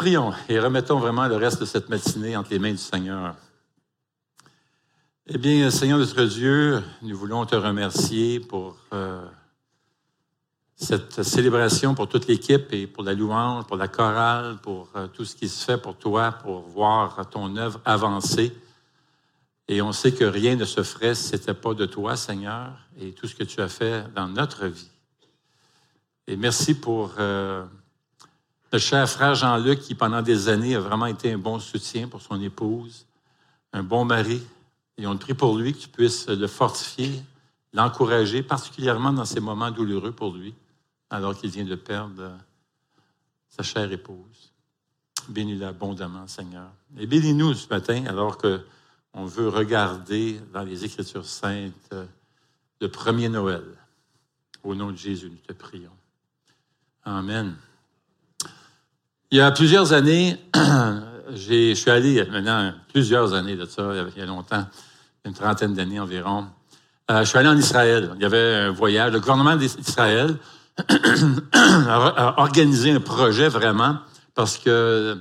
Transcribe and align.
Prions 0.00 0.32
et 0.48 0.58
remettons 0.58 0.98
vraiment 0.98 1.28
le 1.28 1.36
reste 1.36 1.60
de 1.60 1.66
cette 1.66 1.90
matinée 1.90 2.34
entre 2.34 2.52
les 2.52 2.58
mains 2.58 2.70
du 2.70 2.78
Seigneur. 2.78 3.34
Eh 5.26 5.36
bien, 5.36 5.70
Seigneur 5.70 5.98
notre 5.98 6.24
Dieu, 6.24 6.82
nous 7.02 7.14
voulons 7.14 7.44
te 7.44 7.54
remercier 7.54 8.40
pour 8.40 8.78
euh, 8.94 9.22
cette 10.74 11.22
célébration, 11.22 11.94
pour 11.94 12.08
toute 12.08 12.28
l'équipe 12.28 12.72
et 12.72 12.86
pour 12.86 13.04
la 13.04 13.12
louange, 13.12 13.66
pour 13.66 13.76
la 13.76 13.88
chorale, 13.88 14.56
pour 14.62 14.88
euh, 14.96 15.06
tout 15.08 15.26
ce 15.26 15.36
qui 15.36 15.50
se 15.50 15.66
fait 15.66 15.76
pour 15.76 15.98
toi, 15.98 16.32
pour 16.32 16.62
voir 16.62 17.28
ton 17.28 17.54
œuvre 17.58 17.78
avancer. 17.84 18.56
Et 19.68 19.82
on 19.82 19.92
sait 19.92 20.12
que 20.12 20.24
rien 20.24 20.56
ne 20.56 20.64
se 20.64 20.82
ferait 20.82 21.14
si 21.14 21.24
ce 21.24 21.36
n'était 21.36 21.52
pas 21.52 21.74
de 21.74 21.84
toi, 21.84 22.16
Seigneur, 22.16 22.72
et 22.98 23.12
tout 23.12 23.26
ce 23.26 23.34
que 23.34 23.44
tu 23.44 23.60
as 23.60 23.68
fait 23.68 24.06
dans 24.14 24.28
notre 24.28 24.64
vie. 24.64 24.88
Et 26.26 26.36
merci 26.36 26.72
pour 26.72 27.16
euh, 27.18 27.66
le 28.72 28.78
cher 28.78 29.08
frère 29.08 29.34
Jean-Luc 29.34 29.80
qui, 29.80 29.94
pendant 29.94 30.22
des 30.22 30.48
années, 30.48 30.76
a 30.76 30.80
vraiment 30.80 31.06
été 31.06 31.32
un 31.32 31.38
bon 31.38 31.58
soutien 31.58 32.08
pour 32.08 32.22
son 32.22 32.40
épouse, 32.40 33.06
un 33.72 33.82
bon 33.82 34.04
mari. 34.04 34.42
Et 34.96 35.06
on 35.06 35.16
prie 35.16 35.34
pour 35.34 35.56
lui 35.56 35.72
que 35.72 35.78
tu 35.78 35.88
puisses 35.88 36.28
le 36.28 36.46
fortifier, 36.46 37.22
l'encourager, 37.72 38.42
particulièrement 38.42 39.12
dans 39.12 39.24
ces 39.24 39.40
moments 39.40 39.70
douloureux 39.70 40.12
pour 40.12 40.34
lui, 40.34 40.54
alors 41.08 41.36
qu'il 41.36 41.50
vient 41.50 41.64
de 41.64 41.74
perdre 41.74 42.30
sa 43.48 43.62
chère 43.62 43.90
épouse. 43.90 44.52
Bénis-le 45.28 45.66
abondamment, 45.66 46.26
Seigneur. 46.26 46.70
Et 46.98 47.06
bénis-nous 47.06 47.54
ce 47.54 47.68
matin, 47.68 48.04
alors 48.06 48.38
que 48.38 48.60
on 49.12 49.24
veut 49.24 49.48
regarder 49.48 50.40
dans 50.52 50.62
les 50.62 50.84
Écritures 50.84 51.26
saintes 51.26 51.94
le 52.80 52.88
premier 52.88 53.28
Noël. 53.28 53.64
Au 54.62 54.74
nom 54.74 54.92
de 54.92 54.96
Jésus, 54.96 55.30
nous 55.30 55.36
te 55.38 55.52
prions. 55.52 55.90
Amen. 57.04 57.56
Il 59.32 59.38
y 59.38 59.40
a 59.40 59.52
plusieurs 59.52 59.92
années, 59.92 60.36
je 61.34 61.72
suis 61.74 61.90
allé, 61.90 62.24
maintenant 62.32 62.72
plusieurs 62.92 63.32
années 63.32 63.54
de 63.54 63.64
ça, 63.64 63.92
il 64.16 64.18
y 64.18 64.22
a 64.22 64.26
longtemps, 64.26 64.66
une 65.24 65.34
trentaine 65.34 65.72
d'années 65.72 66.00
environ, 66.00 66.46
euh, 67.12 67.20
je 67.20 67.28
suis 67.28 67.38
allé 67.38 67.48
en 67.48 67.56
Israël. 67.56 68.10
Il 68.16 68.22
y 68.22 68.24
avait 68.24 68.54
un 68.54 68.70
voyage. 68.70 69.12
Le 69.12 69.20
gouvernement 69.20 69.54
d'Israël 69.54 70.36
a 71.52 72.40
organisé 72.40 72.90
un 72.90 73.00
projet 73.00 73.48
vraiment 73.48 73.98
parce 74.34 74.58
que 74.58 75.16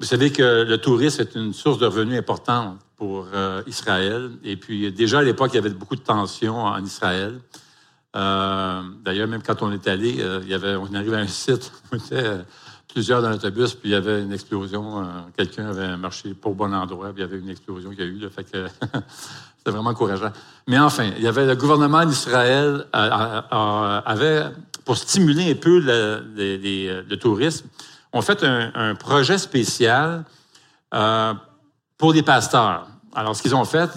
vous 0.00 0.06
savez 0.06 0.32
que 0.32 0.64
le 0.66 0.78
tourisme 0.78 1.20
est 1.20 1.34
une 1.34 1.52
source 1.52 1.78
de 1.78 1.84
revenus 1.84 2.18
importante 2.18 2.78
pour 2.96 3.26
euh, 3.34 3.62
Israël. 3.66 4.30
Et 4.44 4.56
puis, 4.56 4.90
déjà 4.92 5.18
à 5.18 5.22
l'époque, 5.22 5.50
il 5.52 5.56
y 5.56 5.58
avait 5.58 5.70
beaucoup 5.70 5.96
de 5.96 6.00
tensions 6.00 6.64
en 6.64 6.82
Israël. 6.82 7.38
Euh, 8.16 8.82
d'ailleurs, 9.04 9.28
même 9.28 9.42
quand 9.42 9.62
on 9.62 9.72
est 9.72 9.86
allé, 9.88 10.24
il 10.42 10.48
y 10.48 10.54
avait, 10.54 10.74
on 10.76 10.92
arrivait 10.94 11.16
à 11.16 11.20
un 11.20 11.26
site, 11.26 11.70
était 11.92 12.44
plusieurs 12.92 13.22
dans 13.22 13.30
l'autobus, 13.30 13.74
puis 13.74 13.90
il 13.90 13.92
y 13.92 13.94
avait 13.94 14.22
une 14.22 14.32
explosion. 14.32 15.06
Quelqu'un 15.36 15.68
avait 15.68 15.96
marché 15.96 16.34
pour 16.34 16.54
bon 16.54 16.72
endroit, 16.72 17.12
puis 17.12 17.22
il 17.22 17.26
y 17.26 17.28
avait 17.28 17.38
une 17.38 17.48
explosion 17.48 17.90
qui 17.90 18.02
a 18.02 18.04
eu. 18.04 18.18
Là, 18.18 18.28
fait 18.30 18.44
que 18.44 18.66
c'était 19.58 19.70
vraiment 19.70 19.90
encourageant. 19.90 20.32
Mais 20.66 20.78
enfin, 20.78 21.10
il 21.16 21.22
y 21.22 21.26
avait 21.26 21.46
le 21.46 21.54
gouvernement 21.56 22.04
d'Israël 22.04 22.86
avait, 22.92 24.44
pour 24.84 24.96
stimuler 24.96 25.52
un 25.52 25.54
peu 25.54 25.78
le, 25.80 26.24
le, 26.36 27.14
tourisme, 27.16 27.66
on 28.12 28.20
fait 28.22 28.44
un, 28.44 28.94
projet 28.94 29.38
spécial 29.38 30.24
pour 31.98 32.12
les 32.12 32.22
pasteurs. 32.22 32.86
Alors, 33.14 33.36
ce 33.36 33.42
qu'ils 33.42 33.54
ont 33.54 33.64
fait, 33.64 33.90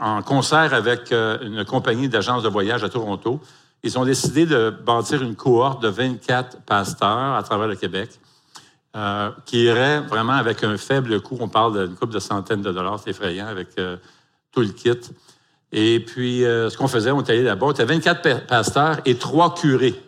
en 0.00 0.22
concert 0.22 0.74
avec 0.74 1.12
euh, 1.12 1.38
une 1.42 1.64
compagnie 1.64 2.08
d'agence 2.08 2.42
de 2.42 2.48
voyage 2.48 2.82
à 2.82 2.88
Toronto, 2.88 3.40
ils 3.86 3.98
ont 3.98 4.04
décidé 4.04 4.46
de 4.46 4.70
bâtir 4.70 5.22
une 5.22 5.34
cohorte 5.34 5.82
de 5.82 5.88
24 5.88 6.62
pasteurs 6.62 7.34
à 7.34 7.42
travers 7.42 7.68
le 7.68 7.76
Québec 7.76 8.10
euh, 8.96 9.30
qui 9.44 9.64
irait 9.64 10.00
vraiment 10.00 10.34
avec 10.34 10.62
un 10.64 10.76
faible 10.76 11.20
coût. 11.20 11.36
On 11.40 11.48
parle 11.48 11.86
d'une 11.86 11.96
couple 11.96 12.14
de 12.14 12.18
centaines 12.18 12.62
de 12.62 12.72
dollars, 12.72 13.00
c'est 13.02 13.10
effrayant, 13.10 13.46
avec 13.46 13.68
euh, 13.78 13.96
tout 14.52 14.60
le 14.60 14.68
kit. 14.68 14.90
Et 15.72 16.00
puis, 16.00 16.40
ce 16.42 16.76
qu'on 16.76 16.88
faisait, 16.88 17.10
on 17.10 17.20
était 17.20 17.32
allé 17.32 17.42
là-bas, 17.42 17.66
on 17.66 17.72
était 17.72 17.84
24 17.84 18.46
pasteurs 18.46 18.98
et 19.04 19.16
trois 19.16 19.52
curés. 19.54 20.00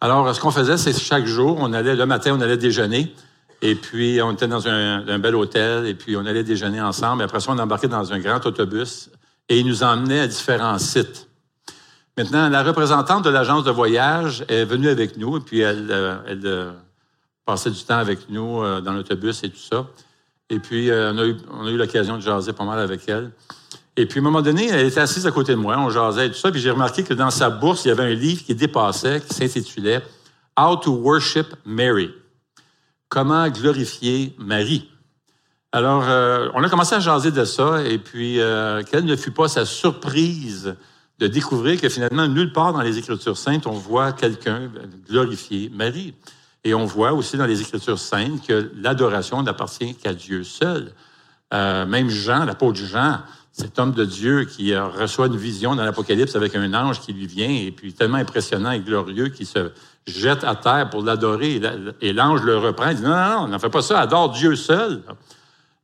Alors, 0.00 0.34
ce 0.34 0.40
qu'on 0.40 0.50
faisait, 0.50 0.76
c'est 0.76 0.98
chaque 0.98 1.24
jour, 1.24 1.56
on 1.60 1.72
allait, 1.72 1.96
le 1.96 2.06
matin, 2.06 2.34
on 2.36 2.40
allait 2.42 2.56
déjeuner. 2.56 3.14
Et 3.62 3.74
puis, 3.74 4.20
on 4.20 4.32
était 4.32 4.46
dans 4.46 4.68
un, 4.68 5.18
bel 5.18 5.34
hôtel, 5.34 5.86
et 5.86 5.94
puis 5.94 6.14
on 6.16 6.26
allait 6.26 6.44
déjeuner 6.44 6.80
ensemble. 6.80 7.22
Et 7.22 7.24
après 7.24 7.40
ça, 7.40 7.52
on 7.52 7.58
embarquait 7.58 7.88
dans 7.88 8.12
un 8.12 8.18
grand 8.18 8.44
autobus, 8.44 9.10
et 9.48 9.58
il 9.58 9.66
nous 9.66 9.82
emmenait 9.82 10.20
à 10.20 10.26
différents 10.26 10.78
sites. 10.78 11.26
Maintenant, 12.16 12.48
la 12.48 12.62
représentante 12.62 13.24
de 13.24 13.30
l'agence 13.30 13.64
de 13.64 13.72
voyage 13.72 14.44
est 14.48 14.64
venue 14.64 14.88
avec 14.88 15.16
nous, 15.16 15.36
et 15.36 15.40
puis 15.40 15.60
elle, 15.60 15.88
euh, 15.90 16.16
euh, 16.44 16.72
passait 17.44 17.72
du 17.72 17.82
temps 17.82 17.98
avec 17.98 18.30
nous 18.30 18.62
euh, 18.62 18.80
dans 18.80 18.92
l'autobus 18.92 19.42
et 19.42 19.50
tout 19.50 19.58
ça. 19.58 19.86
Et 20.48 20.60
puis, 20.60 20.90
on 20.92 21.18
a 21.18 21.24
eu, 21.24 21.36
eu 21.72 21.76
l'occasion 21.76 22.16
de 22.16 22.22
jaser 22.22 22.52
pas 22.52 22.64
mal 22.64 22.78
avec 22.78 23.08
elle. 23.08 23.32
Et 23.96 24.06
puis, 24.06 24.20
à 24.20 24.22
un 24.22 24.24
moment 24.24 24.42
donné, 24.42 24.68
elle 24.68 24.86
était 24.86 25.00
assise 25.00 25.26
à 25.26 25.32
côté 25.32 25.52
de 25.52 25.58
moi, 25.58 25.76
on 25.76 25.90
jasait 25.90 26.26
et 26.26 26.30
tout 26.30 26.36
ça, 26.36 26.52
puis 26.52 26.60
j'ai 26.60 26.70
remarqué 26.70 27.02
que 27.02 27.14
dans 27.14 27.30
sa 27.30 27.50
bourse, 27.50 27.84
il 27.84 27.88
y 27.88 27.90
avait 27.90 28.04
un 28.04 28.14
livre 28.14 28.44
qui 28.44 28.54
dépassait, 28.54 29.20
qui 29.20 29.34
s'intitulait 29.34 30.00
How 30.56 30.76
to 30.76 30.92
Worship 30.92 31.48
Mary. 31.64 32.10
Comment 33.08 33.48
glorifier 33.48 34.36
Marie? 34.38 34.88
Alors, 35.72 36.04
on 36.54 36.62
a 36.62 36.68
commencé 36.68 36.94
à 36.94 37.00
jaser 37.00 37.32
de 37.32 37.44
ça, 37.44 37.82
et 37.82 37.98
puis, 37.98 38.38
quelle 38.90 39.04
ne 39.04 39.16
fut 39.16 39.32
pas 39.32 39.48
sa 39.48 39.64
surprise 39.64 40.76
de 41.18 41.26
découvrir 41.26 41.80
que 41.80 41.88
finalement, 41.88 42.26
nulle 42.26 42.52
part 42.52 42.72
dans 42.72 42.82
les 42.82 42.98
Écritures 42.98 43.36
saintes, 43.36 43.66
on 43.66 43.72
voit 43.72 44.12
quelqu'un 44.12 44.70
glorifier 45.08 45.70
Marie. 45.72 46.14
Et 46.64 46.74
on 46.74 46.86
voit 46.86 47.12
aussi 47.12 47.36
dans 47.36 47.46
les 47.46 47.60
Écritures 47.60 47.98
saintes 47.98 48.46
que 48.46 48.72
l'adoration 48.76 49.42
n'appartient 49.42 49.94
qu'à 49.94 50.14
Dieu 50.14 50.44
seul. 50.44 50.92
Euh, 51.52 51.86
même 51.86 52.08
Jean, 52.08 52.44
l'apôtre 52.44 52.78
Jean, 52.78 53.20
cet 53.52 53.78
homme 53.78 53.92
de 53.92 54.04
Dieu 54.04 54.44
qui 54.44 54.74
reçoit 54.76 55.26
une 55.26 55.36
vision 55.36 55.76
dans 55.76 55.84
l'Apocalypse 55.84 56.34
avec 56.34 56.56
un 56.56 56.74
ange 56.74 57.00
qui 57.00 57.12
lui 57.12 57.26
vient, 57.26 57.48
et 57.48 57.70
puis 57.70 57.92
tellement 57.92 58.16
impressionnant 58.16 58.72
et 58.72 58.80
glorieux 58.80 59.28
qu'il 59.28 59.46
se 59.46 59.70
jette 60.06 60.42
à 60.42 60.56
terre 60.56 60.90
pour 60.90 61.02
l'adorer. 61.02 61.60
Et 62.00 62.12
l'ange 62.12 62.42
le 62.42 62.58
reprend. 62.58 62.90
Il 62.90 62.96
dit, 62.96 63.02
non, 63.02 63.10
non, 63.10 63.40
non, 63.42 63.48
n'en 63.48 63.58
fais 63.60 63.70
pas 63.70 63.82
ça, 63.82 64.00
adore 64.00 64.30
Dieu 64.30 64.56
seul. 64.56 65.02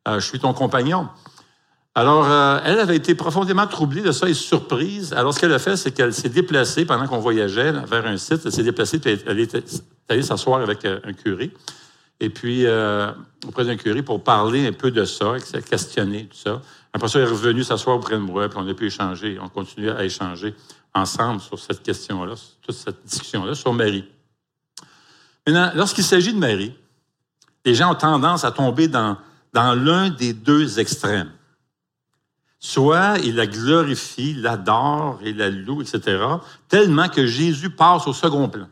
Euh, 0.09 0.19
je 0.19 0.27
suis 0.27 0.41
ton 0.41 0.53
compagnon. 0.53 1.09
Alors, 1.95 2.25
euh, 2.31 2.61
elle 2.65 2.79
avait 2.79 2.97
été 2.97 3.17
profondément 3.17 3.67
troublée 3.67 4.03
de 4.03 4.13
ça 4.13 4.29
et 4.29 4.35
surprise. 4.35 5.13
Alors, 5.13 5.35
ce 5.35 5.41
qu'elle 5.41 5.53
a 5.53 5.59
fait, 5.59 5.77
c'est 5.77 5.91
qu'elle 5.91 6.15
s'est 6.15 6.29
déplacée 6.29 6.85
pendant 6.85 7.07
qu'on 7.09 7.19
voyageait 7.19 7.73
vers 7.73 8.07
un 8.07 8.17
site. 8.17 8.43
Elle 8.45 8.53
s'est 8.53 8.63
déplacée, 8.63 9.01
puis 9.01 9.19
elle 9.27 9.41
est 9.41 9.57
allée 10.09 10.23
s'asseoir 10.23 10.61
avec 10.61 10.85
euh, 10.85 11.01
un 11.03 11.13
curé. 11.13 11.51
Et 12.21 12.29
puis, 12.29 12.67
auprès 13.47 13.65
d'un 13.65 13.77
curé 13.77 14.03
pour 14.03 14.23
parler 14.23 14.67
un 14.67 14.73
peu 14.73 14.91
de 14.91 15.07
ça, 15.07 15.37
questionner 15.69 16.27
tout 16.27 16.37
ça. 16.37 16.61
Après 16.93 17.09
ça, 17.09 17.19
elle 17.19 17.25
est 17.25 17.31
revenue 17.31 17.65
s'asseoir 17.65 17.97
auprès 17.97 18.17
de 18.17 18.21
moi, 18.21 18.47
puis 18.51 18.59
on 18.61 18.69
a 18.69 18.75
pu 18.75 18.89
échanger. 18.89 19.39
On 19.41 19.49
continue 19.49 19.89
à 19.89 20.05
échanger 20.05 20.55
ensemble 20.95 21.41
sur 21.41 21.59
cette 21.59 21.83
question-là, 21.83 22.35
toute 22.61 22.75
cette 22.75 23.03
discussion-là, 23.07 23.55
sur 23.55 23.73
Marie. 23.73 24.05
Maintenant, 25.47 25.71
lorsqu'il 25.75 26.05
s'agit 26.05 26.35
de 26.35 26.39
Marie, 26.39 26.75
les 27.65 27.75
gens 27.75 27.93
ont 27.93 27.97
tendance 27.97 28.45
à 28.45 28.53
tomber 28.53 28.87
dans 28.87 29.17
l'un 29.55 30.11
des 30.11 30.35
deux 30.35 30.79
extrêmes. 30.79 31.31
Soit 32.63 33.17
il 33.25 33.37
la 33.37 33.47
glorifie, 33.47 34.35
l'adore 34.35 35.19
et 35.25 35.33
la 35.33 35.49
loue, 35.49 35.81
etc., 35.81 36.23
tellement 36.69 37.09
que 37.09 37.27
Jésus 37.27 37.71
passe 37.71 38.07
au 38.07 38.13
second 38.13 38.51
plan. 38.51 38.69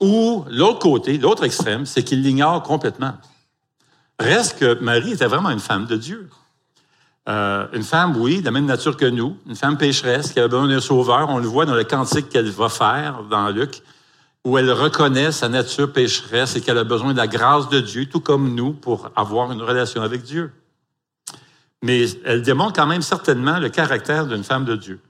Ou 0.00 0.44
l'autre 0.48 0.78
côté, 0.78 1.18
l'autre 1.18 1.44
extrême, 1.44 1.84
c'est 1.84 2.04
qu'il 2.04 2.22
l'ignore 2.22 2.62
complètement. 2.62 3.14
Reste 4.18 4.58
que 4.60 4.78
Marie 4.80 5.12
était 5.12 5.26
vraiment 5.26 5.50
une 5.50 5.60
femme 5.60 5.86
de 5.86 5.96
Dieu. 5.96 6.30
Euh, 7.28 7.66
une 7.72 7.82
femme, 7.82 8.16
oui, 8.16 8.40
de 8.40 8.44
la 8.44 8.50
même 8.52 8.66
nature 8.66 8.96
que 8.96 9.06
nous, 9.06 9.36
une 9.48 9.56
femme 9.56 9.76
pécheresse 9.76 10.32
qui 10.32 10.38
a 10.40 10.46
besoin 10.46 10.68
d'un 10.68 10.80
sauveur. 10.80 11.28
On 11.30 11.38
le 11.38 11.46
voit 11.46 11.66
dans 11.66 11.74
le 11.74 11.84
cantique 11.84 12.28
qu'elle 12.28 12.50
va 12.50 12.68
faire 12.68 13.24
dans 13.28 13.48
Luc, 13.48 13.82
où 14.44 14.56
elle 14.56 14.70
reconnaît 14.72 15.32
sa 15.32 15.48
nature 15.48 15.92
pécheresse 15.92 16.54
et 16.54 16.60
qu'elle 16.60 16.78
a 16.78 16.84
besoin 16.84 17.12
de 17.12 17.18
la 17.18 17.28
grâce 17.28 17.68
de 17.68 17.80
Dieu, 17.80 18.06
tout 18.06 18.20
comme 18.20 18.54
nous, 18.54 18.72
pour 18.72 19.10
avoir 19.16 19.50
une 19.50 19.62
relation 19.62 20.02
avec 20.02 20.22
Dieu. 20.22 20.52
Mais 21.82 22.06
elle 22.24 22.42
démontre 22.42 22.74
quand 22.74 22.86
même 22.86 23.02
certainement 23.02 23.58
le 23.58 23.68
caractère 23.68 24.26
d'une 24.26 24.44
femme 24.44 24.64
de 24.64 24.76
Dieu. 24.76 25.00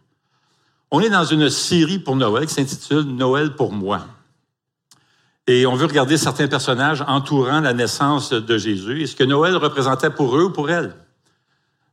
On 0.90 1.00
est 1.00 1.10
dans 1.10 1.24
une 1.24 1.48
série 1.48 1.98
pour 1.98 2.16
Noël 2.16 2.46
qui 2.46 2.54
s'intitule 2.54 3.02
Noël 3.02 3.54
pour 3.54 3.72
moi. 3.72 4.06
Et 5.46 5.66
on 5.66 5.74
veut 5.74 5.86
regarder 5.86 6.16
certains 6.16 6.48
personnages 6.48 7.02
entourant 7.06 7.60
la 7.60 7.72
naissance 7.72 8.32
de 8.32 8.58
Jésus 8.58 9.02
et 9.02 9.06
ce 9.06 9.16
que 9.16 9.24
Noël 9.24 9.56
représentait 9.56 10.10
pour 10.10 10.36
eux 10.36 10.44
ou 10.44 10.50
pour 10.50 10.70
elle. 10.70 10.94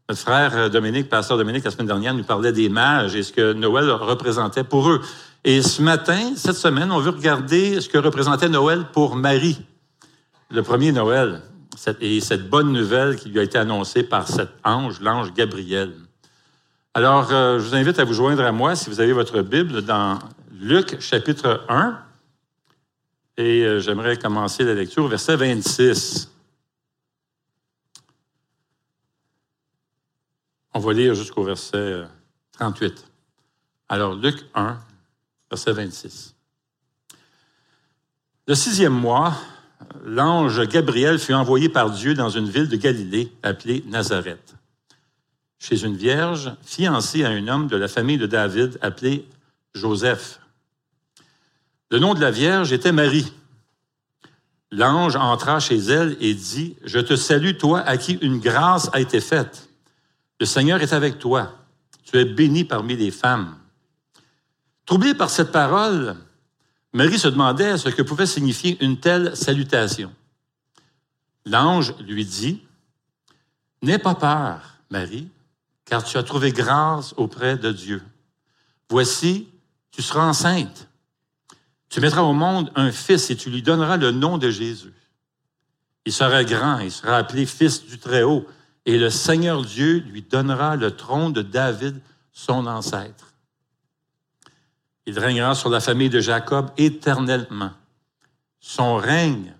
Notre 0.07 0.21
frère 0.21 0.55
euh, 0.55 0.69
Dominique, 0.69 1.07
pasteur 1.07 1.37
Dominique, 1.37 1.63
la 1.63 1.71
semaine 1.71 1.87
dernière, 1.87 2.13
nous 2.13 2.23
parlait 2.23 2.51
des 2.51 2.67
mages 2.67 3.15
et 3.15 3.23
ce 3.23 3.31
que 3.31 3.53
Noël 3.53 3.89
représentait 3.91 4.63
pour 4.63 4.89
eux. 4.89 5.01
Et 5.43 5.61
ce 5.61 5.81
matin, 5.81 6.33
cette 6.35 6.55
semaine, 6.55 6.91
on 6.91 6.99
veut 6.99 7.11
regarder 7.11 7.79
ce 7.79 7.87
que 7.87 7.97
représentait 7.97 8.49
Noël 8.49 8.85
pour 8.91 9.15
Marie, 9.15 9.61
le 10.51 10.61
premier 10.63 10.91
Noël, 10.91 11.41
et 12.01 12.19
cette 12.19 12.49
bonne 12.49 12.73
nouvelle 12.73 13.15
qui 13.15 13.29
lui 13.29 13.39
a 13.39 13.43
été 13.43 13.57
annoncée 13.57 14.03
par 14.03 14.27
cet 14.27 14.49
ange, 14.63 14.99
l'ange 14.99 15.33
Gabriel. 15.33 15.93
Alors, 16.93 17.31
euh, 17.31 17.59
je 17.59 17.65
vous 17.65 17.75
invite 17.75 17.99
à 17.99 18.03
vous 18.03 18.13
joindre 18.13 18.43
à 18.43 18.51
moi, 18.51 18.75
si 18.75 18.89
vous 18.89 18.99
avez 18.99 19.13
votre 19.13 19.41
Bible, 19.41 19.83
dans 19.83 20.19
Luc 20.51 20.99
chapitre 20.99 21.63
1. 21.69 22.03
Et 23.37 23.61
euh, 23.61 23.79
j'aimerais 23.79 24.17
commencer 24.17 24.63
la 24.63 24.73
lecture 24.73 25.05
au 25.05 25.07
verset 25.07 25.35
26. 25.35 26.29
On 30.73 30.79
va 30.79 30.93
lire 30.93 31.13
jusqu'au 31.13 31.43
verset 31.43 32.03
38. 32.53 32.91
Euh, 32.91 32.95
Alors, 33.87 34.15
Luc 34.15 34.45
1, 34.55 34.77
verset 35.49 35.71
26. 35.71 36.35
Le 38.47 38.55
sixième 38.55 38.93
mois, 38.93 39.35
l'ange 40.03 40.67
Gabriel 40.67 41.19
fut 41.19 41.33
envoyé 41.33 41.69
par 41.69 41.91
Dieu 41.91 42.13
dans 42.13 42.29
une 42.29 42.49
ville 42.49 42.67
de 42.67 42.75
Galilée 42.75 43.31
appelée 43.43 43.83
Nazareth, 43.87 44.55
chez 45.59 45.83
une 45.83 45.95
vierge 45.95 46.53
fiancée 46.63 47.23
à 47.23 47.29
un 47.29 47.47
homme 47.47 47.67
de 47.67 47.77
la 47.77 47.87
famille 47.87 48.17
de 48.17 48.25
David 48.25 48.77
appelé 48.81 49.27
Joseph. 49.73 50.39
Le 51.91 51.99
nom 51.99 52.13
de 52.13 52.21
la 52.21 52.31
Vierge 52.31 52.71
était 52.71 52.91
Marie. 52.91 53.33
L'ange 54.71 55.15
entra 55.15 55.59
chez 55.59 55.77
elle 55.77 56.15
et 56.19 56.35
dit, 56.35 56.75
Je 56.83 56.99
te 56.99 57.15
salue, 57.15 57.57
toi 57.57 57.79
à 57.79 57.97
qui 57.97 58.13
une 58.21 58.39
grâce 58.39 58.89
a 58.93 58.99
été 58.99 59.19
faite. 59.19 59.69
Le 60.39 60.45
Seigneur 60.45 60.81
est 60.81 60.93
avec 60.93 61.17
toi. 61.17 61.55
Tu 62.03 62.17
es 62.17 62.25
bénie 62.25 62.63
parmi 62.63 62.95
les 62.95 63.11
femmes. 63.11 63.57
Troublée 64.85 65.13
par 65.13 65.29
cette 65.29 65.51
parole, 65.51 66.15
Marie 66.93 67.19
se 67.19 67.27
demandait 67.27 67.77
ce 67.77 67.89
que 67.89 68.01
pouvait 68.01 68.25
signifier 68.25 68.83
une 68.83 68.99
telle 68.99 69.35
salutation. 69.35 70.13
L'ange 71.45 71.95
lui 71.99 72.25
dit, 72.25 72.63
N'aie 73.81 73.99
pas 73.99 74.15
peur, 74.15 74.77
Marie, 74.89 75.29
car 75.85 76.03
tu 76.03 76.17
as 76.17 76.23
trouvé 76.23 76.51
grâce 76.51 77.13
auprès 77.17 77.57
de 77.57 77.71
Dieu. 77.71 78.01
Voici, 78.89 79.47
tu 79.91 80.01
seras 80.01 80.25
enceinte 80.25 80.89
tu 81.89 82.01
mettras 82.01 82.21
au 82.21 82.33
monde 82.33 82.71
un 82.75 82.91
fils 82.91 83.29
et 83.31 83.35
tu 83.35 83.49
lui 83.49 83.63
donneras 83.63 83.97
le 83.97 84.11
nom 84.11 84.37
de 84.37 84.49
Jésus. 84.49 84.93
Il 86.05 86.13
sera 86.13 86.43
grand, 86.43 86.79
il 86.79 86.91
sera 86.91 87.17
appelé 87.17 87.45
fils 87.45 87.85
du 87.85 87.97
Très-Haut, 87.97 88.45
et 88.85 88.97
le 88.97 89.09
Seigneur 89.09 89.63
Dieu 89.63 89.97
lui 89.97 90.21
donnera 90.21 90.75
le 90.75 90.95
trône 90.95 91.33
de 91.33 91.41
David, 91.41 91.99
son 92.31 92.67
ancêtre. 92.67 93.28
Il 95.09 95.17
régnera 95.17 95.55
sur 95.55 95.71
la 95.71 95.79
famille 95.79 96.11
de 96.11 96.19
Jacob 96.19 96.69
éternellement. 96.77 97.71
Son 98.59 98.97
règne 98.97 99.55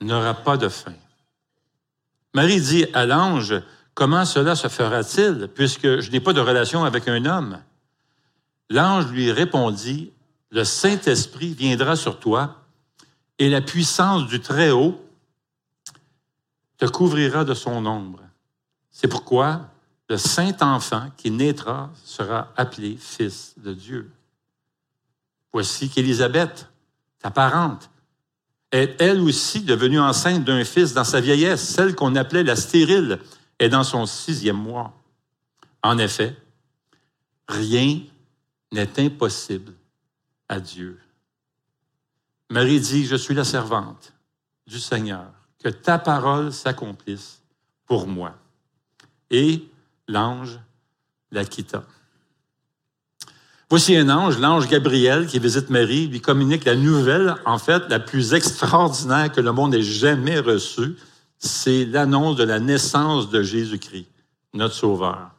n'aura 0.00 0.34
pas 0.34 0.56
de 0.56 0.68
fin. 0.68 0.94
Marie 2.34 2.60
dit 2.60 2.86
à 2.94 3.06
l'ange, 3.06 3.54
comment 3.94 4.24
cela 4.24 4.56
se 4.56 4.66
fera-t-il 4.66 5.46
puisque 5.54 6.00
je 6.00 6.10
n'ai 6.10 6.18
pas 6.18 6.32
de 6.32 6.40
relation 6.40 6.82
avec 6.82 7.06
un 7.06 7.24
homme? 7.26 7.62
L'ange 8.70 9.06
lui 9.12 9.30
répondit, 9.30 10.12
Le 10.50 10.64
Saint-Esprit 10.64 11.54
viendra 11.54 11.94
sur 11.94 12.18
toi 12.18 12.56
et 13.38 13.48
la 13.48 13.60
puissance 13.60 14.26
du 14.26 14.40
Très-Haut 14.40 15.00
te 16.76 16.86
couvrira 16.86 17.44
de 17.44 17.54
son 17.54 17.86
ombre. 17.86 18.22
C'est 18.90 19.06
pourquoi 19.06 19.68
le 20.08 20.16
Saint-Enfant 20.16 21.10
qui 21.16 21.30
naîtra 21.30 21.90
sera 22.04 22.52
appelé 22.56 22.96
Fils 22.96 23.54
de 23.58 23.74
Dieu. 23.74 24.10
Voici 25.52 25.88
qu'Élisabeth, 25.88 26.68
ta 27.18 27.30
parente, 27.30 27.90
est 28.70 29.00
elle 29.00 29.20
aussi 29.20 29.60
devenue 29.62 30.00
enceinte 30.00 30.44
d'un 30.44 30.64
fils 30.64 30.92
dans 30.92 31.04
sa 31.04 31.20
vieillesse, 31.20 31.66
celle 31.66 31.94
qu'on 31.94 32.16
appelait 32.16 32.42
la 32.42 32.56
stérile, 32.56 33.18
est 33.58 33.68
dans 33.68 33.84
son 33.84 34.06
sixième 34.06 34.56
mois. 34.56 34.94
En 35.82 35.98
effet, 35.98 36.36
rien 37.48 38.00
n'est 38.72 39.00
impossible 39.00 39.72
à 40.48 40.60
Dieu. 40.60 40.98
Marie 42.50 42.80
dit, 42.80 43.04
je 43.04 43.16
suis 43.16 43.34
la 43.34 43.44
servante 43.44 44.12
du 44.66 44.80
Seigneur, 44.80 45.26
que 45.62 45.68
ta 45.68 45.98
parole 45.98 46.52
s'accomplisse 46.52 47.40
pour 47.86 48.06
moi. 48.06 48.34
L'ange 50.08 50.58
la 51.30 51.44
quitta. 51.44 51.84
Voici 53.70 53.94
un 53.96 54.08
ange, 54.08 54.38
l'ange 54.38 54.66
Gabriel, 54.66 55.26
qui 55.26 55.38
visite 55.38 55.68
Marie, 55.68 56.06
lui 56.06 56.22
communique 56.22 56.64
la 56.64 56.74
nouvelle, 56.74 57.34
en 57.44 57.58
fait, 57.58 57.82
la 57.90 58.00
plus 58.00 58.32
extraordinaire 58.32 59.30
que 59.30 59.42
le 59.42 59.52
monde 59.52 59.74
ait 59.74 59.82
jamais 59.82 60.38
reçue. 60.40 60.96
C'est 61.38 61.84
l'annonce 61.84 62.36
de 62.36 62.44
la 62.44 62.60
naissance 62.60 63.28
de 63.28 63.42
Jésus-Christ, 63.42 64.08
notre 64.54 64.74
Sauveur. 64.74 65.30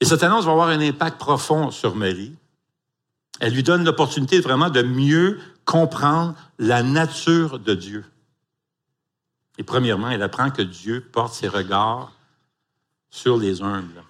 Et 0.00 0.04
cette 0.04 0.24
annonce 0.24 0.44
va 0.44 0.52
avoir 0.52 0.68
un 0.68 0.80
impact 0.80 1.18
profond 1.18 1.70
sur 1.70 1.94
Marie. 1.94 2.34
Elle 3.38 3.54
lui 3.54 3.62
donne 3.62 3.84
l'opportunité 3.84 4.40
vraiment 4.40 4.68
de 4.68 4.82
mieux 4.82 5.38
comprendre 5.64 6.34
la 6.58 6.82
nature 6.82 7.60
de 7.60 7.74
Dieu. 7.74 8.04
Et 9.58 9.62
premièrement, 9.62 10.10
elle 10.10 10.22
apprend 10.22 10.50
que 10.50 10.62
Dieu 10.62 11.00
porte 11.12 11.34
ses 11.34 11.48
regards 11.48 12.12
sur 13.10 13.36
les 13.36 13.62
humbles. 13.62 14.02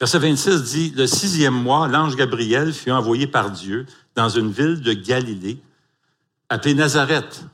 Verset 0.00 0.18
26 0.18 0.62
dit, 0.64 0.92
Le 0.96 1.06
sixième 1.06 1.54
mois, 1.54 1.86
l'ange 1.86 2.16
Gabriel 2.16 2.72
fut 2.72 2.90
envoyé 2.90 3.26
par 3.26 3.50
Dieu 3.50 3.86
dans 4.14 4.28
une 4.28 4.50
ville 4.50 4.80
de 4.80 4.92
Galilée, 4.92 5.58
appelée 6.48 6.74
Nazareth, 6.74 7.44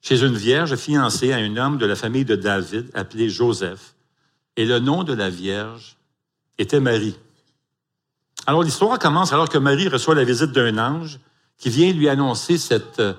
chez 0.00 0.22
une 0.24 0.34
vierge 0.34 0.74
fiancée 0.74 1.32
à 1.32 1.36
un 1.36 1.56
homme 1.56 1.78
de 1.78 1.86
la 1.86 1.94
famille 1.94 2.24
de 2.24 2.34
David, 2.34 2.90
appelé 2.94 3.30
Joseph. 3.30 3.94
Et 4.56 4.66
le 4.66 4.80
nom 4.80 5.04
de 5.04 5.12
la 5.12 5.30
Vierge 5.30 5.96
était 6.58 6.80
Marie. 6.80 7.16
Alors 8.46 8.64
l'histoire 8.64 8.98
commence 8.98 9.32
alors 9.32 9.48
que 9.48 9.58
Marie 9.58 9.88
reçoit 9.88 10.16
la 10.16 10.24
visite 10.24 10.50
d'un 10.50 10.76
ange 10.78 11.20
qui 11.58 11.70
vient 11.70 11.92
lui 11.92 12.08
annoncer 12.08 12.58
cette 12.58 12.98
euh, 12.98 13.14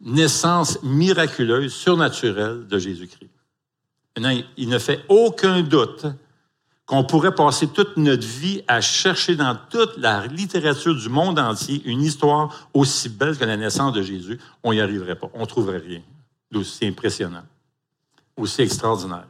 naissance 0.00 0.82
miraculeuse, 0.82 1.72
surnaturelle 1.72 2.66
de 2.66 2.78
Jésus-Christ. 2.78 3.30
Il 4.56 4.68
ne 4.68 4.78
fait 4.78 5.04
aucun 5.08 5.62
doute 5.62 6.06
qu'on 6.86 7.04
pourrait 7.04 7.34
passer 7.34 7.68
toute 7.68 7.98
notre 7.98 8.26
vie 8.26 8.62
à 8.66 8.80
chercher 8.80 9.36
dans 9.36 9.56
toute 9.68 9.98
la 9.98 10.26
littérature 10.26 10.94
du 10.94 11.08
monde 11.10 11.38
entier 11.38 11.82
une 11.84 12.00
histoire 12.00 12.68
aussi 12.72 13.10
belle 13.10 13.36
que 13.36 13.44
la 13.44 13.58
naissance 13.58 13.92
de 13.92 14.02
Jésus. 14.02 14.38
On 14.62 14.72
n'y 14.72 14.80
arriverait 14.80 15.14
pas. 15.14 15.28
On 15.34 15.42
ne 15.42 15.46
trouverait 15.46 15.78
rien 15.78 16.00
d'aussi 16.50 16.86
impressionnant, 16.86 17.44
aussi 18.36 18.62
extraordinaire. 18.62 19.26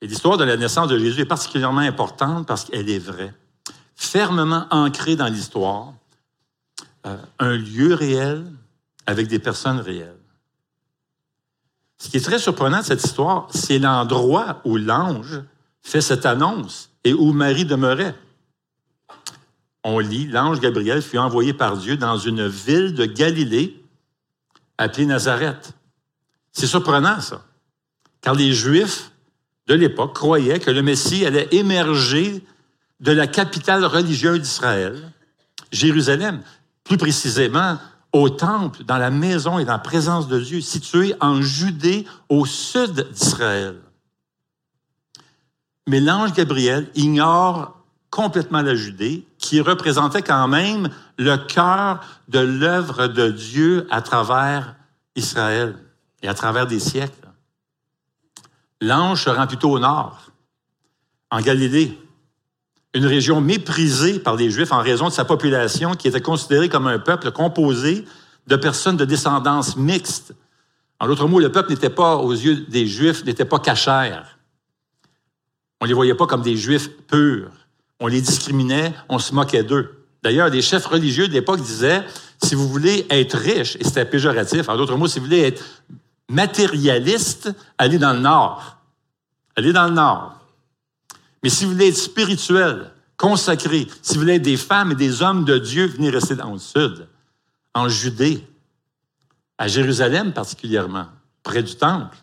Et 0.00 0.06
l'histoire 0.06 0.36
de 0.36 0.44
la 0.44 0.56
naissance 0.56 0.88
de 0.88 0.98
Jésus 0.98 1.22
est 1.22 1.26
particulièrement 1.26 1.80
importante 1.80 2.46
parce 2.46 2.64
qu'elle 2.64 2.88
est 2.88 2.98
vraie. 2.98 3.34
Fermement 3.96 4.66
ancrée 4.70 5.16
dans 5.16 5.28
l'histoire, 5.28 5.94
euh, 7.06 7.16
un 7.38 7.56
lieu 7.56 7.94
réel 7.94 8.44
avec 9.06 9.26
des 9.26 9.38
personnes 9.38 9.80
réelles. 9.80 10.23
Ce 11.98 12.08
qui 12.08 12.16
est 12.16 12.24
très 12.24 12.38
surprenant 12.38 12.80
de 12.80 12.84
cette 12.84 13.04
histoire, 13.04 13.48
c'est 13.50 13.78
l'endroit 13.78 14.60
où 14.64 14.76
l'ange 14.76 15.42
fait 15.82 16.00
cette 16.00 16.26
annonce 16.26 16.90
et 17.04 17.12
où 17.12 17.32
Marie 17.32 17.64
demeurait. 17.64 18.14
On 19.84 19.98
lit, 19.98 20.26
l'ange 20.26 20.60
Gabriel 20.60 21.02
fut 21.02 21.18
envoyé 21.18 21.52
par 21.52 21.76
Dieu 21.76 21.96
dans 21.96 22.16
une 22.16 22.46
ville 22.46 22.94
de 22.94 23.04
Galilée 23.04 23.84
appelée 24.78 25.06
Nazareth. 25.06 25.74
C'est 26.52 26.66
surprenant, 26.66 27.20
ça. 27.20 27.44
Car 28.22 28.34
les 28.34 28.52
Juifs 28.52 29.12
de 29.66 29.74
l'époque 29.74 30.14
croyait 30.14 30.58
que 30.58 30.70
le 30.70 30.82
Messie 30.82 31.26
allait 31.26 31.48
émerger 31.52 32.44
de 33.00 33.12
la 33.12 33.26
capitale 33.26 33.84
religieuse 33.84 34.40
d'Israël, 34.40 35.12
Jérusalem, 35.72 36.40
plus 36.84 36.96
précisément 36.96 37.78
au 38.14 38.30
temple, 38.30 38.84
dans 38.84 38.96
la 38.96 39.10
maison 39.10 39.58
et 39.58 39.64
dans 39.64 39.72
la 39.72 39.78
présence 39.78 40.28
de 40.28 40.38
Dieu, 40.38 40.60
situé 40.60 41.14
en 41.20 41.42
Judée, 41.42 42.06
au 42.28 42.46
sud 42.46 43.08
d'Israël. 43.10 43.76
Mais 45.88 46.00
l'ange 46.00 46.32
Gabriel 46.32 46.88
ignore 46.94 47.76
complètement 48.10 48.62
la 48.62 48.76
Judée, 48.76 49.26
qui 49.38 49.60
représentait 49.60 50.22
quand 50.22 50.46
même 50.46 50.88
le 51.18 51.36
cœur 51.36 52.00
de 52.28 52.38
l'œuvre 52.38 53.08
de 53.08 53.32
Dieu 53.32 53.88
à 53.90 54.00
travers 54.00 54.76
Israël 55.16 55.76
et 56.22 56.28
à 56.28 56.34
travers 56.34 56.68
des 56.68 56.78
siècles. 56.78 57.28
L'ange 58.80 59.24
se 59.24 59.30
rend 59.30 59.48
plutôt 59.48 59.72
au 59.72 59.80
nord, 59.80 60.30
en 61.32 61.40
Galilée, 61.40 61.98
une 62.94 63.06
région 63.06 63.40
méprisée 63.40 64.20
par 64.20 64.36
les 64.36 64.50
Juifs 64.50 64.72
en 64.72 64.80
raison 64.80 65.08
de 65.08 65.12
sa 65.12 65.24
population 65.24 65.94
qui 65.94 66.08
était 66.08 66.20
considérée 66.20 66.68
comme 66.68 66.86
un 66.86 67.00
peuple 67.00 67.32
composé 67.32 68.04
de 68.46 68.56
personnes 68.56 68.96
de 68.96 69.04
descendance 69.04 69.76
mixte. 69.76 70.32
En 71.00 71.08
d'autres 71.08 71.26
mots, 71.26 71.40
le 71.40 71.50
peuple 71.50 71.70
n'était 71.70 71.90
pas, 71.90 72.16
aux 72.16 72.32
yeux 72.32 72.64
des 72.68 72.86
Juifs, 72.86 73.24
n'était 73.24 73.44
pas 73.44 73.58
cachère. 73.58 74.38
On 75.80 75.86
ne 75.86 75.88
les 75.88 75.94
voyait 75.94 76.14
pas 76.14 76.26
comme 76.26 76.42
des 76.42 76.56
Juifs 76.56 76.88
purs. 77.08 77.50
On 77.98 78.06
les 78.06 78.20
discriminait, 78.20 78.94
on 79.08 79.18
se 79.18 79.34
moquait 79.34 79.64
d'eux. 79.64 80.04
D'ailleurs, 80.22 80.48
les 80.48 80.62
chefs 80.62 80.86
religieux 80.86 81.26
de 81.26 81.32
l'époque 81.32 81.60
disaient, 81.60 82.04
si 82.42 82.54
vous 82.54 82.68
voulez 82.68 83.06
être 83.10 83.36
riche, 83.36 83.76
et 83.80 83.84
c'était 83.84 84.04
péjoratif, 84.04 84.68
en 84.68 84.76
d'autres 84.76 84.96
mots, 84.96 85.08
si 85.08 85.18
vous 85.18 85.26
voulez 85.26 85.42
être 85.42 85.62
matérialiste, 86.28 87.52
allez 87.76 87.98
dans 87.98 88.12
le 88.12 88.20
nord. 88.20 88.78
Allez 89.56 89.72
dans 89.72 89.84
le 89.84 89.94
nord. 89.94 90.33
Mais 91.44 91.50
si 91.50 91.66
vous 91.66 91.72
voulez 91.72 91.88
être 91.88 91.98
spirituel, 91.98 92.90
consacrés. 93.18 93.86
Si 94.00 94.14
vous 94.14 94.20
voulez 94.20 94.36
être 94.36 94.42
des 94.42 94.56
femmes 94.56 94.92
et 94.92 94.94
des 94.94 95.20
hommes 95.20 95.44
de 95.44 95.58
Dieu, 95.58 95.86
venez 95.86 96.08
rester 96.08 96.34
dans 96.34 96.54
le 96.54 96.58
sud, 96.58 97.06
en 97.74 97.86
Judée, 97.86 98.48
à 99.58 99.68
Jérusalem 99.68 100.32
particulièrement, 100.32 101.04
près 101.42 101.62
du 101.62 101.76
temple. 101.76 102.16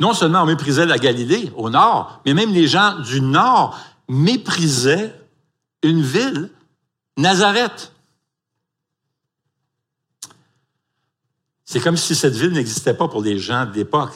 Non 0.00 0.14
seulement 0.14 0.44
on 0.44 0.46
méprisait 0.46 0.86
la 0.86 0.96
Galilée 0.96 1.52
au 1.54 1.68
nord, 1.68 2.22
mais 2.24 2.32
même 2.32 2.54
les 2.54 2.66
gens 2.66 2.98
du 3.00 3.20
nord 3.20 3.78
méprisaient 4.08 5.14
une 5.82 6.00
ville, 6.00 6.48
Nazareth. 7.18 7.92
C'est 11.66 11.80
comme 11.80 11.98
si 11.98 12.14
cette 12.14 12.34
ville 12.34 12.52
n'existait 12.52 12.94
pas 12.94 13.08
pour 13.08 13.20
les 13.20 13.38
gens 13.38 13.66
de 13.66 13.74
l'époque. 13.74 14.14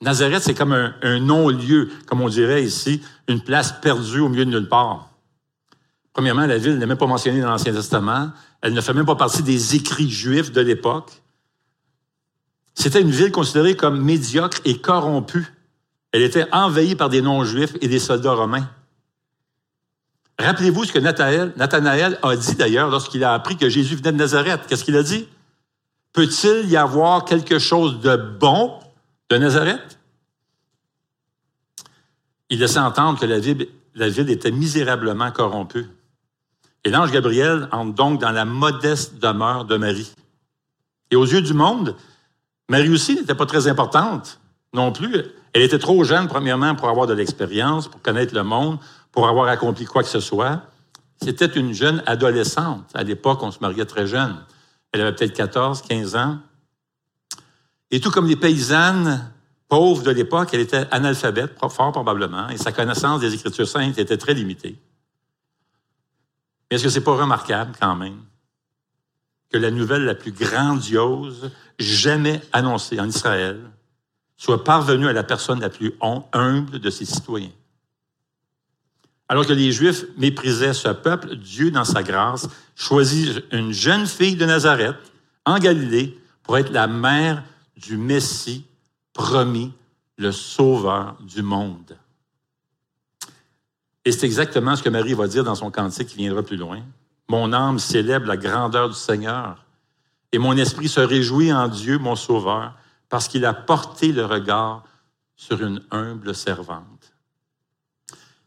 Nazareth, 0.00 0.42
c'est 0.44 0.54
comme 0.54 0.72
un, 0.72 1.18
non-lieu, 1.18 1.90
comme 2.06 2.20
on 2.20 2.28
dirait 2.28 2.62
ici, 2.62 3.02
une 3.26 3.40
place 3.40 3.72
perdue 3.80 4.20
au 4.20 4.28
milieu 4.28 4.44
de 4.44 4.50
nulle 4.50 4.68
part. 4.68 5.10
Premièrement, 6.12 6.46
la 6.46 6.58
ville 6.58 6.78
n'est 6.78 6.86
même 6.86 6.98
pas 6.98 7.06
mentionnée 7.06 7.40
dans 7.40 7.50
l'Ancien 7.50 7.72
Testament. 7.72 8.30
Elle 8.60 8.74
ne 8.74 8.80
fait 8.80 8.92
même 8.92 9.06
pas 9.06 9.16
partie 9.16 9.42
des 9.42 9.76
écrits 9.76 10.10
juifs 10.10 10.52
de 10.52 10.60
l'époque. 10.60 11.22
C'était 12.74 13.00
une 13.00 13.10
ville 13.10 13.32
considérée 13.32 13.76
comme 13.76 14.00
médiocre 14.00 14.58
et 14.64 14.78
corrompue. 14.78 15.52
Elle 16.12 16.22
était 16.22 16.46
envahie 16.52 16.94
par 16.94 17.08
des 17.08 17.20
non-juifs 17.20 17.74
et 17.80 17.88
des 17.88 17.98
soldats 17.98 18.34
romains. 18.34 18.68
Rappelez-vous 20.38 20.84
ce 20.84 20.92
que 20.92 21.00
Nathanaël 21.00 22.18
a 22.22 22.36
dit 22.36 22.54
d'ailleurs 22.54 22.88
lorsqu'il 22.88 23.24
a 23.24 23.34
appris 23.34 23.56
que 23.56 23.68
Jésus 23.68 23.96
venait 23.96 24.12
de 24.12 24.18
Nazareth. 24.18 24.60
Qu'est-ce 24.68 24.84
qu'il 24.84 24.96
a 24.96 25.02
dit? 25.02 25.26
Peut-il 26.12 26.68
y 26.70 26.76
avoir 26.76 27.24
quelque 27.24 27.58
chose 27.58 28.00
de 28.00 28.16
bon 28.16 28.78
de 29.30 29.36
Nazareth? 29.36 29.98
Il 32.50 32.60
laissait 32.60 32.78
entendre 32.78 33.18
que 33.18 33.26
la 33.26 33.38
ville, 33.38 34.30
était 34.30 34.50
misérablement 34.50 35.30
corrompue. 35.30 35.86
Et 36.84 36.90
l'ange 36.90 37.10
Gabriel 37.10 37.68
entre 37.72 37.94
donc 37.94 38.20
dans 38.20 38.30
la 38.30 38.44
modeste 38.44 39.18
demeure 39.18 39.64
de 39.64 39.76
Marie. 39.76 40.14
Et 41.10 41.16
aux 41.16 41.26
yeux 41.26 41.42
du 41.42 41.52
monde, 41.52 41.96
Marie 42.68 42.88
aussi 42.88 43.16
n'était 43.16 43.34
pas 43.34 43.46
très 43.46 43.66
importante 43.68 44.40
non 44.72 44.92
plus. 44.92 45.24
Elle 45.52 45.62
était 45.62 45.78
trop 45.78 46.04
jeune, 46.04 46.28
premièrement, 46.28 46.74
pour 46.74 46.88
avoir 46.88 47.06
de 47.06 47.14
l'expérience, 47.14 47.88
pour 47.88 48.00
connaître 48.02 48.34
le 48.34 48.44
monde, 48.44 48.78
pour 49.12 49.28
avoir 49.28 49.48
accompli 49.48 49.84
quoi 49.86 50.02
que 50.02 50.08
ce 50.08 50.20
soit. 50.20 50.62
C'était 51.22 51.46
une 51.46 51.72
jeune 51.72 52.02
adolescente. 52.06 52.84
À 52.94 53.02
l'époque, 53.02 53.42
on 53.42 53.50
se 53.50 53.58
mariait 53.60 53.86
très 53.86 54.06
jeune. 54.06 54.36
Elle 54.92 55.00
avait 55.00 55.14
peut-être 55.14 55.34
14, 55.34 55.82
15 55.82 56.16
ans. 56.16 56.38
Et 57.90 58.00
tout 58.00 58.10
comme 58.10 58.26
les 58.26 58.36
paysannes 58.36 59.32
pauvres 59.68 60.02
de 60.02 60.10
l'époque, 60.10 60.50
elle 60.52 60.60
était 60.60 60.86
analphabète, 60.90 61.58
fort 61.70 61.92
probablement, 61.92 62.48
et 62.48 62.56
sa 62.56 62.72
connaissance 62.72 63.20
des 63.20 63.34
Écritures 63.34 63.68
saintes 63.68 63.98
était 63.98 64.16
très 64.16 64.34
limitée. 64.34 64.78
Mais 66.70 66.76
est-ce 66.76 66.84
que 66.84 66.90
c'est 66.90 67.02
pas 67.02 67.16
remarquable 67.16 67.72
quand 67.78 67.96
même 67.96 68.18
que 69.50 69.58
la 69.58 69.70
nouvelle 69.70 70.04
la 70.04 70.14
plus 70.14 70.32
grandiose 70.32 71.50
jamais 71.78 72.42
annoncée 72.52 73.00
en 73.00 73.08
Israël 73.08 73.60
soit 74.36 74.62
parvenue 74.64 75.08
à 75.08 75.12
la 75.12 75.24
personne 75.24 75.60
la 75.60 75.70
plus 75.70 75.94
humble 76.00 76.78
de 76.78 76.90
ses 76.90 77.06
citoyens? 77.06 77.52
Alors 79.28 79.46
que 79.46 79.52
les 79.52 79.72
Juifs 79.72 80.04
méprisaient 80.16 80.72
ce 80.72 80.88
peuple, 80.88 81.36
Dieu, 81.36 81.70
dans 81.70 81.84
sa 81.84 82.02
grâce, 82.02 82.48
choisit 82.74 83.44
une 83.52 83.72
jeune 83.72 84.06
fille 84.06 84.36
de 84.36 84.46
Nazareth, 84.46 84.96
en 85.44 85.58
Galilée, 85.58 86.18
pour 86.42 86.56
être 86.56 86.72
la 86.72 86.86
mère 86.86 87.42
du 87.78 87.96
Messie 87.96 88.66
promis, 89.12 89.72
le 90.16 90.32
Sauveur 90.32 91.16
du 91.20 91.42
monde. 91.42 91.96
Et 94.04 94.12
c'est 94.12 94.26
exactement 94.26 94.74
ce 94.74 94.82
que 94.82 94.88
Marie 94.88 95.14
va 95.14 95.28
dire 95.28 95.44
dans 95.44 95.54
son 95.54 95.70
cantique 95.70 96.08
qui 96.08 96.16
viendra 96.16 96.42
plus 96.42 96.56
loin. 96.56 96.82
Mon 97.28 97.52
âme 97.52 97.78
célèbre 97.78 98.26
la 98.26 98.36
grandeur 98.36 98.88
du 98.88 98.94
Seigneur, 98.94 99.64
et 100.32 100.38
mon 100.38 100.56
esprit 100.56 100.88
se 100.88 101.00
réjouit 101.00 101.52
en 101.52 101.68
Dieu, 101.68 101.98
mon 101.98 102.16
Sauveur, 102.16 102.74
parce 103.08 103.28
qu'il 103.28 103.44
a 103.44 103.54
porté 103.54 104.12
le 104.12 104.24
regard 104.24 104.84
sur 105.36 105.62
une 105.62 105.82
humble 105.90 106.34
servante. 106.34 107.12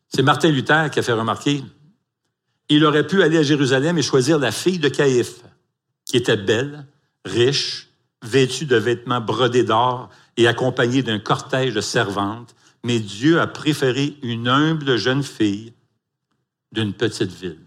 C'est 0.09 0.23
Martin 0.23 0.49
Luther 0.49 0.89
qui 0.91 0.99
a 0.99 1.03
fait 1.03 1.13
remarquer, 1.13 1.63
il 2.69 2.85
aurait 2.85 3.07
pu 3.07 3.23
aller 3.23 3.37
à 3.37 3.43
Jérusalem 3.43 3.97
et 3.97 4.01
choisir 4.01 4.39
la 4.39 4.51
fille 4.51 4.79
de 4.79 4.89
Caïphe, 4.89 5.41
qui 6.05 6.17
était 6.17 6.37
belle, 6.37 6.85
riche, 7.23 7.90
vêtue 8.21 8.65
de 8.65 8.75
vêtements 8.75 9.21
brodés 9.21 9.63
d'or 9.63 10.09
et 10.37 10.47
accompagnée 10.47 11.03
d'un 11.03 11.19
cortège 11.19 11.73
de 11.73 11.81
servantes, 11.81 12.55
mais 12.83 12.99
Dieu 12.99 13.39
a 13.39 13.47
préféré 13.47 14.17
une 14.21 14.47
humble 14.47 14.97
jeune 14.97 15.23
fille 15.23 15.73
d'une 16.71 16.93
petite 16.93 17.31
ville. 17.31 17.59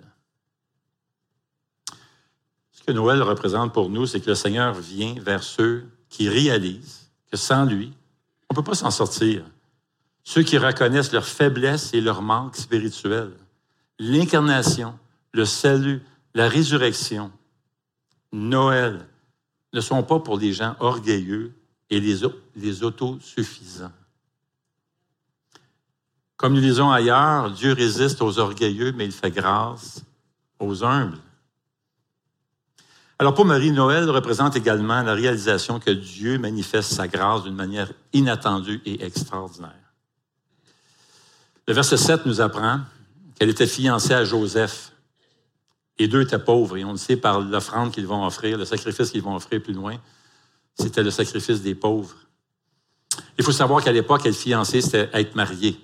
Ce 2.72 2.82
que 2.82 2.92
Noël 2.92 3.22
représente 3.22 3.72
pour 3.72 3.90
nous, 3.90 4.06
c'est 4.06 4.20
que 4.20 4.30
le 4.30 4.34
Seigneur 4.34 4.74
vient 4.74 5.14
vers 5.20 5.42
ceux 5.42 5.86
qui 6.08 6.28
réalisent 6.28 7.10
que 7.30 7.36
sans 7.36 7.64
lui, 7.64 7.92
on 8.50 8.54
ne 8.54 8.56
peut 8.56 8.64
pas 8.64 8.74
s'en 8.74 8.90
sortir. 8.90 9.44
Ceux 10.22 10.42
qui 10.42 10.58
reconnaissent 10.58 11.12
leur 11.12 11.26
faiblesse 11.26 11.92
et 11.92 12.00
leur 12.00 12.22
manque 12.22 12.56
spirituel. 12.56 13.32
L'incarnation, 13.98 14.98
le 15.32 15.44
salut, 15.44 16.02
la 16.34 16.48
résurrection, 16.48 17.30
Noël 18.32 19.06
ne 19.74 19.80
sont 19.80 20.02
pas 20.02 20.20
pour 20.20 20.38
les 20.38 20.52
gens 20.52 20.76
orgueilleux 20.80 21.52
et 21.90 22.00
les, 22.00 22.20
les 22.56 22.82
autosuffisants. 22.82 23.92
Comme 26.36 26.54
nous 26.54 26.60
disons 26.60 26.90
ailleurs, 26.90 27.50
Dieu 27.50 27.72
résiste 27.72 28.22
aux 28.22 28.38
orgueilleux, 28.38 28.92
mais 28.92 29.04
il 29.04 29.12
fait 29.12 29.30
grâce 29.30 30.02
aux 30.58 30.84
humbles. 30.84 31.18
Alors 33.18 33.34
pour 33.34 33.44
Marie, 33.44 33.70
Noël 33.70 34.10
représente 34.10 34.56
également 34.56 35.02
la 35.02 35.14
réalisation 35.14 35.78
que 35.78 35.90
Dieu 35.90 36.38
manifeste 36.38 36.92
sa 36.92 37.06
grâce 37.06 37.44
d'une 37.44 37.54
manière 37.54 37.92
inattendue 38.12 38.80
et 38.84 39.04
extraordinaire. 39.04 39.70
Le 41.66 41.74
verset 41.74 41.96
7 41.96 42.26
nous 42.26 42.40
apprend 42.40 42.80
qu'elle 43.38 43.48
était 43.48 43.66
fiancée 43.66 44.14
à 44.14 44.24
Joseph. 44.24 44.92
Et 45.98 46.08
deux 46.08 46.22
étaient 46.22 46.38
pauvres, 46.38 46.76
et 46.76 46.84
on 46.84 46.92
le 46.92 46.98
sait 46.98 47.16
par 47.16 47.40
l'offrande 47.40 47.92
qu'ils 47.92 48.06
vont 48.06 48.26
offrir, 48.26 48.58
le 48.58 48.64
sacrifice 48.64 49.10
qu'ils 49.10 49.22
vont 49.22 49.36
offrir 49.36 49.62
plus 49.62 49.72
loin, 49.72 49.96
c'était 50.74 51.02
le 51.02 51.10
sacrifice 51.10 51.62
des 51.62 51.74
pauvres. 51.74 52.16
Il 53.38 53.44
faut 53.44 53.52
savoir 53.52 53.82
qu'à 53.82 53.92
l'époque, 53.92 54.26
être 54.26 54.34
fiancé, 54.34 54.80
c'était 54.80 55.08
être 55.12 55.36
marié. 55.36 55.78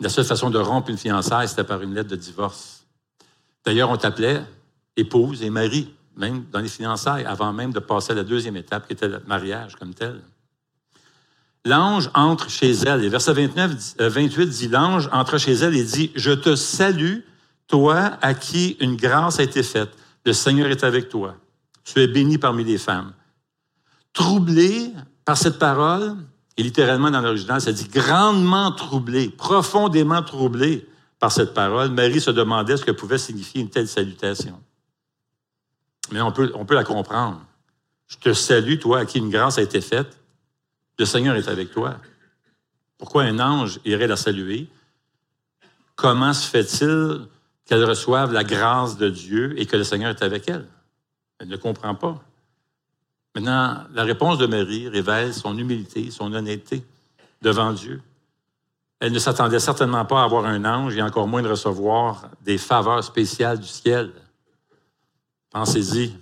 La 0.00 0.08
seule 0.08 0.24
façon 0.24 0.50
de 0.50 0.58
rompre 0.58 0.90
une 0.90 0.98
fiançaille, 0.98 1.48
c'était 1.48 1.64
par 1.64 1.82
une 1.82 1.94
lettre 1.94 2.10
de 2.10 2.16
divorce. 2.16 2.84
D'ailleurs, 3.64 3.90
on 3.90 3.96
t'appelait 3.96 4.42
épouse 4.96 5.42
et 5.42 5.50
mari, 5.50 5.94
même 6.16 6.44
dans 6.50 6.58
les 6.58 6.68
fiançailles, 6.68 7.24
avant 7.24 7.52
même 7.52 7.72
de 7.72 7.78
passer 7.78 8.12
à 8.12 8.16
la 8.16 8.24
deuxième 8.24 8.56
étape, 8.56 8.86
qui 8.86 8.94
était 8.94 9.08
le 9.08 9.20
mariage 9.26 9.76
comme 9.76 9.94
tel. 9.94 10.20
L'ange 11.64 12.10
entre 12.14 12.50
chez 12.50 12.72
elle. 12.72 13.04
Et 13.04 13.08
verset 13.08 13.32
29, 13.32 13.96
28 13.98 14.40
euh, 14.40 14.46
dit, 14.46 14.68
l'ange 14.68 15.08
entre 15.12 15.38
chez 15.38 15.52
elle 15.52 15.76
et 15.76 15.84
dit, 15.84 16.10
je 16.16 16.32
te 16.32 16.56
salue, 16.56 17.20
toi 17.72 18.18
à 18.20 18.34
qui 18.34 18.76
une 18.80 18.96
grâce 18.96 19.40
a 19.40 19.44
été 19.44 19.62
faite. 19.62 19.96
Le 20.26 20.34
Seigneur 20.34 20.68
est 20.68 20.84
avec 20.84 21.08
toi. 21.08 21.36
Tu 21.84 22.00
es 22.00 22.06
béni 22.06 22.36
parmi 22.36 22.64
les 22.64 22.76
femmes. 22.76 23.14
Troublé 24.12 24.92
par 25.24 25.38
cette 25.38 25.58
parole, 25.58 26.16
et 26.58 26.62
littéralement 26.62 27.10
dans 27.10 27.22
l'original, 27.22 27.62
ça 27.62 27.72
dit 27.72 27.88
grandement 27.88 28.72
troublé, 28.72 29.30
profondément 29.30 30.22
troublé 30.22 30.86
par 31.18 31.32
cette 31.32 31.54
parole, 31.54 31.88
Marie 31.88 32.20
se 32.20 32.30
demandait 32.30 32.76
ce 32.76 32.84
que 32.84 32.90
pouvait 32.90 33.16
signifier 33.16 33.62
une 33.62 33.70
telle 33.70 33.88
salutation. 33.88 34.60
Mais 36.10 36.20
on 36.20 36.30
peut, 36.30 36.52
on 36.54 36.66
peut 36.66 36.74
la 36.74 36.84
comprendre. 36.84 37.40
Je 38.06 38.18
te 38.18 38.34
salue, 38.34 38.76
toi 38.80 38.98
à 38.98 39.06
qui 39.06 39.16
une 39.16 39.30
grâce 39.30 39.56
a 39.56 39.62
été 39.62 39.80
faite. 39.80 40.18
Le 40.98 41.06
Seigneur 41.06 41.36
est 41.36 41.48
avec 41.48 41.70
toi. 41.70 41.96
Pourquoi 42.98 43.22
un 43.22 43.40
ange 43.40 43.80
irait 43.86 44.08
la 44.08 44.16
saluer? 44.16 44.68
Comment 45.96 46.34
se 46.34 46.46
fait-il 46.46 47.28
qu'elle 47.64 47.84
reçoive 47.84 48.32
la 48.32 48.44
grâce 48.44 48.96
de 48.96 49.08
Dieu 49.08 49.58
et 49.58 49.66
que 49.66 49.76
le 49.76 49.84
Seigneur 49.84 50.10
est 50.10 50.22
avec 50.22 50.48
elle? 50.48 50.66
Elle 51.38 51.48
ne 51.48 51.56
comprend 51.56 51.94
pas. 51.94 52.22
Maintenant, 53.34 53.84
la 53.92 54.04
réponse 54.04 54.38
de 54.38 54.46
Marie 54.46 54.88
révèle 54.88 55.32
son 55.32 55.56
humilité, 55.56 56.10
son 56.10 56.32
honnêteté 56.32 56.84
devant 57.40 57.72
Dieu. 57.72 58.02
Elle 59.00 59.12
ne 59.12 59.18
s'attendait 59.18 59.58
certainement 59.58 60.04
pas 60.04 60.20
à 60.20 60.24
avoir 60.24 60.44
un 60.44 60.64
ange 60.64 60.96
et 60.96 61.02
encore 61.02 61.26
moins 61.26 61.42
de 61.42 61.48
recevoir 61.48 62.28
des 62.42 62.58
faveurs 62.58 63.02
spéciales 63.02 63.58
du 63.58 63.66
ciel. 63.66 64.12
Pensez-y. 65.50 66.16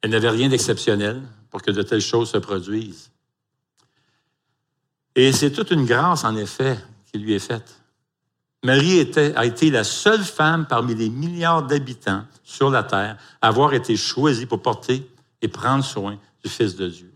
Elle 0.00 0.10
n'avait 0.10 0.30
rien 0.30 0.48
d'exceptionnel 0.48 1.20
pour 1.50 1.62
que 1.62 1.70
de 1.70 1.82
telles 1.82 2.00
choses 2.00 2.30
se 2.30 2.38
produisent. 2.38 3.10
Et 5.16 5.32
c'est 5.32 5.50
toute 5.50 5.72
une 5.72 5.84
grâce, 5.84 6.22
en 6.22 6.36
effet, 6.36 6.78
qui 7.10 7.18
lui 7.18 7.32
est 7.32 7.40
faite. 7.40 7.80
Marie 8.64 9.08
a 9.36 9.46
été 9.46 9.70
la 9.70 9.84
seule 9.84 10.24
femme 10.24 10.66
parmi 10.66 10.94
les 10.94 11.10
milliards 11.10 11.62
d'habitants 11.62 12.24
sur 12.42 12.70
la 12.70 12.82
terre 12.82 13.16
à 13.40 13.48
avoir 13.48 13.72
été 13.72 13.96
choisie 13.96 14.46
pour 14.46 14.62
porter 14.62 15.08
et 15.42 15.48
prendre 15.48 15.84
soin 15.84 16.18
du 16.42 16.50
Fils 16.50 16.74
de 16.74 16.88
Dieu. 16.88 17.12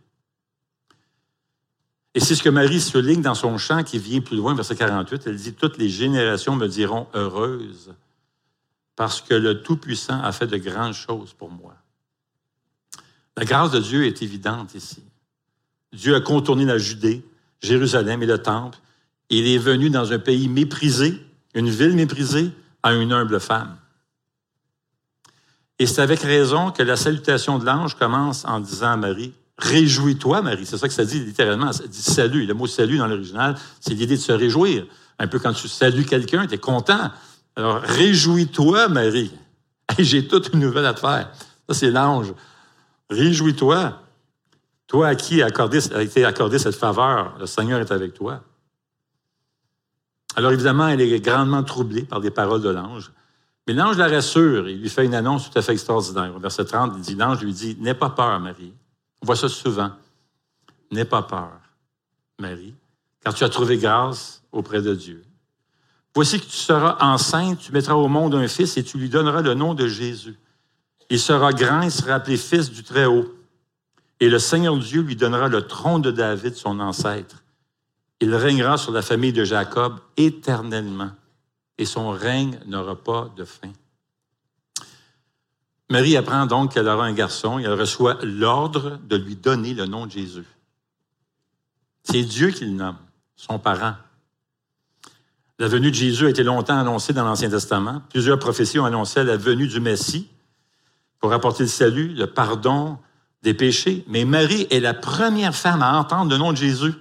Et 2.14 2.20
c'est 2.20 2.34
ce 2.34 2.42
que 2.42 2.50
Marie 2.50 2.80
souligne 2.80 3.22
dans 3.22 3.34
son 3.34 3.56
chant 3.58 3.82
qui 3.82 3.98
vient 3.98 4.20
plus 4.20 4.36
loin, 4.36 4.54
verset 4.54 4.76
48. 4.76 5.22
Elle 5.26 5.36
dit, 5.36 5.54
Toutes 5.54 5.78
les 5.78 5.88
générations 5.88 6.54
me 6.54 6.68
diront 6.68 7.06
heureuse, 7.14 7.92
parce 8.96 9.22
que 9.22 9.34
le 9.34 9.62
Tout-Puissant 9.62 10.20
a 10.22 10.30
fait 10.32 10.46
de 10.46 10.58
grandes 10.58 10.92
choses 10.92 11.32
pour 11.32 11.50
moi. 11.50 11.74
La 13.36 13.44
grâce 13.44 13.70
de 13.70 13.80
Dieu 13.80 14.06
est 14.06 14.20
évidente 14.22 14.74
ici. 14.74 15.02
Dieu 15.92 16.14
a 16.14 16.20
contourné 16.20 16.66
la 16.66 16.78
Judée, 16.78 17.24
Jérusalem 17.60 18.22
et 18.22 18.26
le 18.26 18.38
Temple. 18.38 18.78
Il 19.30 19.46
est 19.46 19.58
venu 19.58 19.88
dans 19.88 20.12
un 20.12 20.18
pays 20.18 20.48
méprisé, 20.48 21.18
une 21.54 21.68
ville 21.68 21.94
méprisée, 21.94 22.50
à 22.82 22.94
une 22.94 23.12
humble 23.12 23.40
femme. 23.40 23.76
Et 25.78 25.86
c'est 25.86 26.02
avec 26.02 26.20
raison 26.20 26.70
que 26.70 26.82
la 26.82 26.96
salutation 26.96 27.58
de 27.58 27.64
l'ange 27.64 27.96
commence 27.96 28.44
en 28.44 28.60
disant 28.60 28.92
à 28.92 28.96
Marie, 28.96 29.34
Réjouis-toi, 29.58 30.42
Marie. 30.42 30.66
C'est 30.66 30.76
ça 30.76 30.88
que 30.88 30.94
ça 30.94 31.04
dit 31.04 31.20
littéralement. 31.20 31.72
Ça 31.72 31.86
dit 31.86 32.02
salut. 32.02 32.46
Le 32.46 32.54
mot 32.54 32.66
salut 32.66 32.98
dans 32.98 33.06
l'original, 33.06 33.54
c'est 33.80 33.94
l'idée 33.94 34.16
de 34.16 34.20
se 34.20 34.32
réjouir. 34.32 34.86
Un 35.18 35.28
peu 35.28 35.38
quand 35.38 35.52
tu 35.52 35.68
salues 35.68 36.04
quelqu'un, 36.04 36.46
tu 36.46 36.54
es 36.54 36.58
content. 36.58 37.10
Alors, 37.54 37.80
réjouis-toi, 37.82 38.88
Marie. 38.88 39.30
J'ai 39.98 40.26
toute 40.26 40.52
une 40.52 40.60
nouvelle 40.60 40.86
à 40.86 40.94
te 40.94 41.00
faire. 41.00 41.30
Ça, 41.68 41.74
c'est 41.74 41.90
l'ange. 41.90 42.32
Réjouis-toi. 43.10 44.00
Toi 44.88 45.08
à 45.08 45.14
qui 45.14 45.42
a, 45.42 45.48
été 46.00 46.24
accordée 46.24 46.58
cette 46.58 46.74
faveur, 46.74 47.36
le 47.38 47.46
Seigneur 47.46 47.80
est 47.80 47.92
avec 47.92 48.14
toi. 48.14 48.42
Alors 50.36 50.52
évidemment, 50.52 50.88
elle 50.88 51.00
est 51.00 51.20
grandement 51.20 51.62
troublée 51.62 52.02
par 52.02 52.20
les 52.20 52.30
paroles 52.30 52.62
de 52.62 52.70
l'ange. 52.70 53.12
Mais 53.66 53.74
l'ange 53.74 53.96
la 53.96 54.08
rassure, 54.08 54.68
il 54.68 54.80
lui 54.80 54.88
fait 54.88 55.04
une 55.04 55.14
annonce 55.14 55.50
tout 55.50 55.58
à 55.58 55.62
fait 55.62 55.72
extraordinaire. 55.72 56.34
Au 56.34 56.40
verset 56.40 56.64
30, 56.64 56.94
il 56.96 57.02
dit, 57.02 57.14
l'ange 57.14 57.42
lui 57.42 57.52
dit, 57.52 57.76
N'aie 57.80 57.94
pas 57.94 58.10
peur, 58.10 58.40
Marie. 58.40 58.72
On 59.22 59.26
voit 59.26 59.36
ça 59.36 59.48
souvent. 59.48 59.92
N'aie 60.90 61.04
pas 61.04 61.22
peur, 61.22 61.52
Marie, 62.38 62.74
car 63.22 63.32
tu 63.34 63.44
as 63.44 63.48
trouvé 63.48 63.78
grâce 63.78 64.42
auprès 64.50 64.82
de 64.82 64.94
Dieu. 64.94 65.22
Voici 66.14 66.40
que 66.40 66.44
tu 66.44 66.56
seras 66.56 66.98
enceinte, 67.00 67.58
tu 67.58 67.72
mettras 67.72 67.94
au 67.94 68.08
monde 68.08 68.34
un 68.34 68.48
fils 68.48 68.76
et 68.76 68.82
tu 68.82 68.98
lui 68.98 69.08
donneras 69.08 69.40
le 69.40 69.54
nom 69.54 69.74
de 69.74 69.86
Jésus. 69.86 70.38
Il 71.08 71.18
sera 71.18 71.52
grand, 71.52 71.82
il 71.82 71.90
sera 71.90 72.14
appelé 72.14 72.36
fils 72.36 72.70
du 72.70 72.82
Très-Haut. 72.82 73.32
Et 74.20 74.28
le 74.28 74.38
Seigneur 74.38 74.76
Dieu 74.76 75.02
lui 75.02 75.16
donnera 75.16 75.48
le 75.48 75.62
trône 75.62 76.02
de 76.02 76.10
David, 76.10 76.54
son 76.54 76.80
ancêtre. 76.80 77.41
Il 78.22 78.36
régnera 78.36 78.78
sur 78.78 78.92
la 78.92 79.02
famille 79.02 79.32
de 79.32 79.42
Jacob 79.42 79.98
éternellement, 80.16 81.10
et 81.76 81.84
son 81.84 82.10
règne 82.10 82.56
n'aura 82.66 82.94
pas 82.94 83.28
de 83.36 83.44
fin. 83.44 83.72
Marie 85.90 86.16
apprend 86.16 86.46
donc 86.46 86.72
qu'elle 86.72 86.86
aura 86.86 87.04
un 87.04 87.14
garçon 87.14 87.58
et 87.58 87.64
elle 87.64 87.72
reçoit 87.72 88.18
l'ordre 88.22 89.00
de 89.08 89.16
lui 89.16 89.34
donner 89.34 89.74
le 89.74 89.86
nom 89.86 90.06
de 90.06 90.12
Jésus. 90.12 90.46
C'est 92.04 92.22
Dieu 92.22 92.50
qui 92.50 92.64
le 92.64 92.70
nomme, 92.70 92.96
son 93.34 93.58
parent. 93.58 93.96
La 95.58 95.66
venue 95.66 95.90
de 95.90 95.96
Jésus 95.96 96.26
a 96.26 96.30
été 96.30 96.44
longtemps 96.44 96.78
annoncée 96.78 97.12
dans 97.12 97.24
l'Ancien 97.24 97.50
Testament. 97.50 98.02
Plusieurs 98.08 98.38
prophéties 98.38 98.78
ont 98.78 98.84
annoncé 98.84 99.24
la 99.24 99.36
venue 99.36 99.66
du 99.66 99.80
Messie 99.80 100.28
pour 101.18 101.32
apporter 101.32 101.64
le 101.64 101.68
salut, 101.68 102.14
le 102.14 102.28
pardon 102.28 102.98
des 103.42 103.52
péchés. 103.52 104.04
Mais 104.06 104.24
Marie 104.24 104.68
est 104.70 104.78
la 104.78 104.94
première 104.94 105.56
femme 105.56 105.82
à 105.82 105.98
entendre 105.98 106.30
le 106.30 106.38
nom 106.38 106.52
de 106.52 106.56
Jésus. 106.56 106.94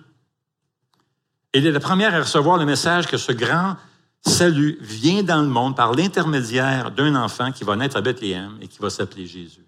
Elle 1.53 1.65
est 1.65 1.71
la 1.71 1.79
première 1.79 2.15
à 2.15 2.19
recevoir 2.19 2.57
le 2.57 2.65
message 2.65 3.07
que 3.07 3.17
ce 3.17 3.31
grand 3.31 3.75
salut 4.21 4.77
vient 4.81 5.23
dans 5.23 5.41
le 5.41 5.47
monde 5.47 5.75
par 5.75 5.93
l'intermédiaire 5.93 6.91
d'un 6.91 7.15
enfant 7.15 7.51
qui 7.51 7.63
va 7.63 7.75
naître 7.75 7.97
à 7.97 8.01
Bethléem 8.01 8.57
et 8.61 8.67
qui 8.67 8.79
va 8.79 8.89
s'appeler 8.89 9.25
Jésus. 9.25 9.65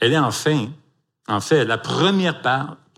Elle 0.00 0.14
est 0.14 0.18
enfin, 0.18 0.68
en 1.28 1.40
fait, 1.40 1.64
la 1.64 1.78
première, 1.78 2.40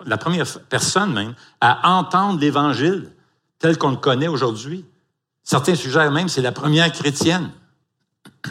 la 0.06 0.16
première 0.16 0.46
personne 0.70 1.12
même 1.12 1.34
à 1.60 1.90
entendre 1.90 2.40
l'Évangile 2.40 3.12
tel 3.58 3.76
qu'on 3.76 3.90
le 3.90 3.96
connaît 3.96 4.28
aujourd'hui. 4.28 4.86
Certains 5.42 5.74
suggèrent 5.74 6.10
même 6.10 6.26
que 6.26 6.32
c'est 6.32 6.40
la 6.40 6.52
première 6.52 6.90
chrétienne. 6.92 7.50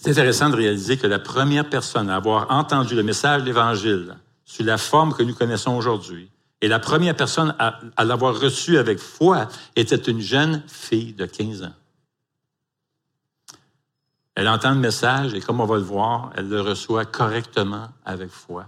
C'est 0.00 0.10
intéressant 0.10 0.48
de 0.48 0.54
réaliser 0.54 0.96
que 0.96 1.08
la 1.08 1.18
première 1.18 1.68
personne 1.68 2.08
à 2.08 2.14
avoir 2.14 2.52
entendu 2.52 2.94
le 2.94 3.02
message 3.02 3.40
de 3.40 3.46
l'Évangile 3.46 4.14
sous 4.44 4.62
la 4.62 4.78
forme 4.78 5.12
que 5.12 5.24
nous 5.24 5.34
connaissons 5.34 5.76
aujourd'hui, 5.76 6.30
et 6.60 6.68
la 6.68 6.80
première 6.80 7.16
personne 7.16 7.54
à, 7.58 8.04
l'avoir 8.04 8.38
reçu 8.38 8.78
avec 8.78 8.98
foi 8.98 9.48
était 9.76 9.96
une 9.96 10.20
jeune 10.20 10.62
fille 10.66 11.12
de 11.12 11.24
15 11.24 11.62
ans. 11.62 11.74
Elle 14.34 14.48
entend 14.48 14.72
le 14.72 14.80
message 14.80 15.34
et 15.34 15.40
comme 15.40 15.60
on 15.60 15.66
va 15.66 15.76
le 15.76 15.82
voir, 15.82 16.30
elle 16.36 16.48
le 16.48 16.60
reçoit 16.60 17.04
correctement 17.04 17.88
avec 18.04 18.30
foi. 18.30 18.66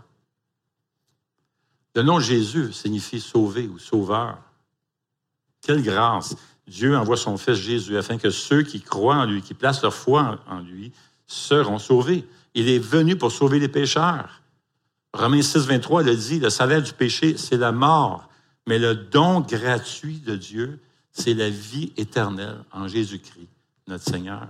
Le 1.96 2.02
nom 2.02 2.20
Jésus 2.20 2.72
signifie 2.72 3.20
sauver 3.20 3.66
ou 3.66 3.78
sauveur. 3.78 4.38
Quelle 5.60 5.82
grâce! 5.82 6.36
Dieu 6.66 6.96
envoie 6.96 7.16
son 7.16 7.36
Fils 7.36 7.56
Jésus 7.56 7.96
afin 7.96 8.16
que 8.16 8.30
ceux 8.30 8.62
qui 8.62 8.80
croient 8.80 9.16
en 9.16 9.24
lui, 9.24 9.42
qui 9.42 9.54
placent 9.54 9.82
leur 9.82 9.94
foi 9.94 10.38
en 10.46 10.60
lui, 10.60 10.92
seront 11.26 11.80
sauvés. 11.80 12.24
Il 12.54 12.68
est 12.68 12.78
venu 12.78 13.16
pour 13.16 13.32
sauver 13.32 13.58
les 13.58 13.68
pécheurs. 13.68 14.39
Romains 15.12 15.42
6, 15.42 15.66
23 15.66 16.02
le 16.04 16.16
dit, 16.16 16.38
le 16.38 16.50
salaire 16.50 16.82
du 16.82 16.92
péché, 16.92 17.36
c'est 17.36 17.56
la 17.56 17.72
mort, 17.72 18.28
mais 18.66 18.78
le 18.78 18.94
don 18.94 19.40
gratuit 19.40 20.18
de 20.18 20.36
Dieu, 20.36 20.80
c'est 21.12 21.34
la 21.34 21.50
vie 21.50 21.92
éternelle 21.96 22.62
en 22.72 22.86
Jésus-Christ, 22.86 23.48
notre 23.88 24.04
Seigneur. 24.04 24.46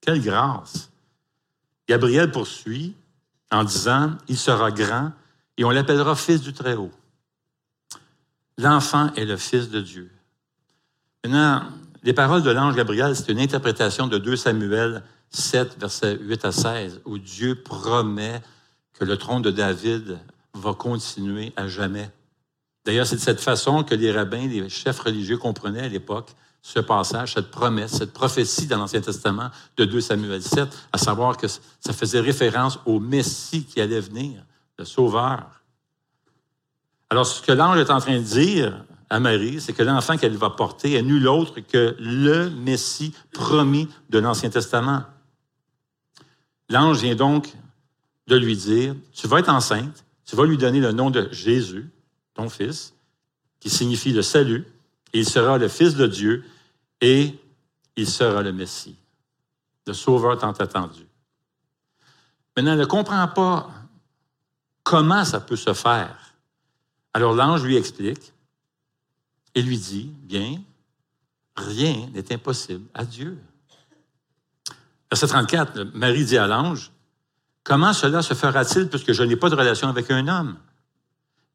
Quelle 0.00 0.22
grâce! 0.22 0.90
Gabriel 1.88 2.30
poursuit 2.30 2.94
en 3.50 3.64
disant, 3.64 4.16
il 4.28 4.36
sera 4.36 4.70
grand 4.70 5.12
et 5.56 5.64
on 5.64 5.70
l'appellera 5.70 6.14
fils 6.14 6.40
du 6.40 6.52
Très-Haut. 6.52 6.92
L'enfant 8.58 9.12
est 9.14 9.24
le 9.24 9.36
fils 9.36 9.70
de 9.70 9.80
Dieu. 9.80 10.10
Maintenant, 11.24 11.62
les 12.02 12.12
paroles 12.12 12.42
de 12.42 12.50
l'ange 12.50 12.76
Gabriel, 12.76 13.16
c'est 13.16 13.32
une 13.32 13.40
interprétation 13.40 14.06
de 14.06 14.18
2 14.18 14.36
Samuel 14.36 15.02
7, 15.30 15.78
versets 15.78 16.18
8 16.20 16.44
à 16.44 16.52
16, 16.52 17.00
où 17.04 17.18
Dieu 17.18 17.56
promet 17.62 18.40
que 18.98 19.04
le 19.04 19.16
trône 19.16 19.42
de 19.42 19.50
David 19.50 20.18
va 20.54 20.74
continuer 20.74 21.52
à 21.56 21.68
jamais. 21.68 22.10
D'ailleurs, 22.84 23.06
c'est 23.06 23.16
de 23.16 23.20
cette 23.20 23.40
façon 23.40 23.84
que 23.84 23.94
les 23.94 24.10
rabbins, 24.10 24.48
les 24.48 24.68
chefs 24.68 24.98
religieux 25.00 25.38
comprenaient 25.38 25.84
à 25.84 25.88
l'époque 25.88 26.34
ce 26.62 26.80
passage, 26.80 27.34
cette 27.34 27.50
promesse, 27.50 27.92
cette 27.92 28.12
prophétie 28.12 28.66
dans 28.66 28.78
l'Ancien 28.78 29.00
Testament 29.00 29.50
de 29.76 29.84
2 29.84 30.00
Samuel 30.00 30.42
7, 30.42 30.68
à 30.92 30.98
savoir 30.98 31.36
que 31.36 31.46
ça 31.46 31.92
faisait 31.92 32.20
référence 32.20 32.78
au 32.84 32.98
Messie 32.98 33.64
qui 33.64 33.80
allait 33.80 34.00
venir, 34.00 34.42
le 34.78 34.84
Sauveur. 34.84 35.62
Alors, 37.10 37.26
ce 37.26 37.40
que 37.40 37.52
l'ange 37.52 37.78
est 37.78 37.90
en 37.90 38.00
train 38.00 38.18
de 38.18 38.22
dire 38.22 38.84
à 39.08 39.20
Marie, 39.20 39.60
c'est 39.60 39.72
que 39.72 39.82
l'enfant 39.82 40.16
qu'elle 40.16 40.36
va 40.36 40.50
porter 40.50 40.94
est 40.94 41.02
nul 41.02 41.26
autre 41.28 41.60
que 41.60 41.96
le 41.98 42.50
Messie 42.50 43.14
promis 43.32 43.88
de 44.10 44.18
l'Ancien 44.18 44.50
Testament. 44.50 45.04
L'ange 46.68 47.00
vient 47.00 47.14
donc 47.14 47.54
de 48.28 48.36
lui 48.36 48.56
dire, 48.56 48.94
tu 49.12 49.26
vas 49.26 49.40
être 49.40 49.48
enceinte, 49.48 50.04
tu 50.24 50.36
vas 50.36 50.44
lui 50.44 50.58
donner 50.58 50.80
le 50.80 50.92
nom 50.92 51.10
de 51.10 51.28
Jésus, 51.32 51.90
ton 52.34 52.48
fils, 52.48 52.94
qui 53.58 53.70
signifie 53.70 54.12
le 54.12 54.22
salut, 54.22 54.66
et 55.12 55.20
il 55.20 55.28
sera 55.28 55.56
le 55.58 55.68
Fils 55.68 55.94
de 55.94 56.06
Dieu, 56.06 56.44
et 57.00 57.34
il 57.96 58.08
sera 58.08 58.42
le 58.42 58.52
Messie, 58.52 58.96
le 59.86 59.94
Sauveur 59.94 60.36
tant 60.38 60.52
attendu. 60.52 61.06
Maintenant, 62.54 62.72
elle 62.72 62.80
ne 62.80 62.84
comprend 62.84 63.26
pas 63.28 63.70
comment 64.82 65.24
ça 65.24 65.40
peut 65.40 65.56
se 65.56 65.72
faire. 65.72 66.34
Alors 67.14 67.34
l'ange 67.34 67.64
lui 67.64 67.76
explique 67.76 68.32
et 69.54 69.62
lui 69.62 69.78
dit, 69.78 70.12
bien, 70.22 70.60
rien 71.56 72.08
n'est 72.12 72.32
impossible 72.32 72.84
à 72.92 73.04
Dieu. 73.04 73.38
Verset 75.10 75.28
34, 75.28 75.84
Marie 75.94 76.26
dit 76.26 76.36
à 76.36 76.46
l'ange, 76.46 76.92
Comment 77.68 77.92
cela 77.92 78.22
se 78.22 78.32
fera-t-il 78.32 78.88
puisque 78.88 79.12
je 79.12 79.22
n'ai 79.22 79.36
pas 79.36 79.50
de 79.50 79.54
relation 79.54 79.88
avec 79.88 80.10
un 80.10 80.26
homme? 80.26 80.56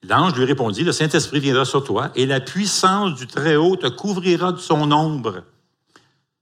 L'ange 0.03 0.35
lui 0.35 0.45
répondit, 0.45 0.83
le 0.83 0.91
Saint-Esprit 0.91 1.39
viendra 1.39 1.65
sur 1.65 1.83
toi 1.83 2.11
et 2.13 2.27
la 2.27 2.39
puissance 2.39 3.15
du 3.15 3.25
Très-Haut 3.25 3.77
te 3.77 3.87
couvrira 3.87 4.51
de 4.51 4.59
son 4.59 4.91
ombre. 4.91 5.43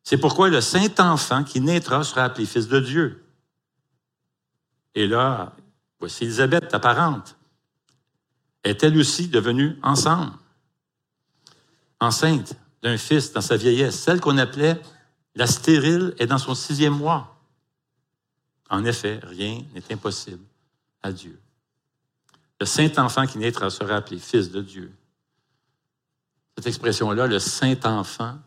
C'est 0.03 0.17
pourquoi 0.17 0.49
le 0.49 0.59
Saint-Enfant 0.59 1.45
qui 1.45 1.61
naîtra 1.61 2.03
sera 2.03 2.25
appelé 2.25 2.45
Fils 2.45 2.67
de 2.67 2.81
Dieu. 2.81 3.23
Et 4.93 5.07
là, 5.07 5.53
voici 6.01 6.25
Élisabeth, 6.25 6.67
ta 6.67 6.79
parente. 6.79 7.37
Est-elle 8.65 8.97
aussi 8.97 9.29
devenue 9.29 9.79
ensemble, 9.83 10.33
enceinte 12.01 12.55
d'un 12.83 12.97
fils 12.97 13.31
dans 13.31 13.39
sa 13.39 13.55
vieillesse? 13.55 13.97
Celle 13.97 14.19
qu'on 14.19 14.37
appelait 14.37 14.81
la 15.35 15.47
stérile 15.47 16.13
est 16.19 16.27
dans 16.27 16.39
son 16.39 16.55
sixième 16.55 16.97
mois. 16.97 17.40
En 18.71 18.85
effet, 18.85 19.19
rien 19.21 19.61
n'est 19.75 19.93
impossible 19.93 20.43
à 21.03 21.11
Dieu. 21.11 21.37
Le 22.59 22.65
Saint-Enfant 22.65 23.27
qui 23.27 23.37
naîtra 23.37 23.69
sera 23.69 23.97
appelé 23.97 24.17
Fils 24.17 24.49
de 24.49 24.61
Dieu. 24.61 24.91
Cette 26.55 26.67
expression-là, 26.67 27.27
le 27.27 27.37
Saint-Enfant, 27.37 28.39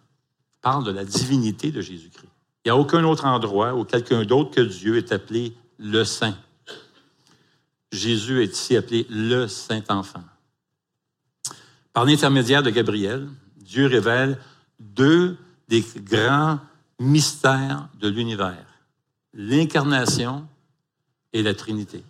parle 0.62 0.84
de 0.84 0.92
la 0.92 1.04
divinité 1.04 1.70
de 1.70 1.82
Jésus-Christ. 1.82 2.30
Il 2.64 2.68
n'y 2.68 2.70
a 2.70 2.76
aucun 2.76 3.04
autre 3.04 3.26
endroit 3.26 3.74
où 3.74 3.84
quelqu'un 3.84 4.24
d'autre 4.24 4.50
que 4.50 4.62
Dieu 4.62 4.96
est 4.96 5.12
appelé 5.12 5.54
le 5.78 6.04
Saint. 6.04 6.36
Jésus 7.92 8.42
est 8.42 8.52
ici 8.56 8.76
appelé 8.76 9.06
le 9.10 9.46
Saint-Enfant. 9.46 10.24
Par 11.92 12.06
l'intermédiaire 12.06 12.62
de 12.62 12.70
Gabriel, 12.70 13.28
Dieu 13.58 13.86
révèle 13.86 14.38
deux 14.80 15.36
des 15.68 15.84
grands 15.96 16.60
mystères 16.98 17.88
de 18.00 18.08
l'univers, 18.08 18.64
l'incarnation 19.34 20.46
et 21.32 21.42
la 21.42 21.54
Trinité. 21.54 22.04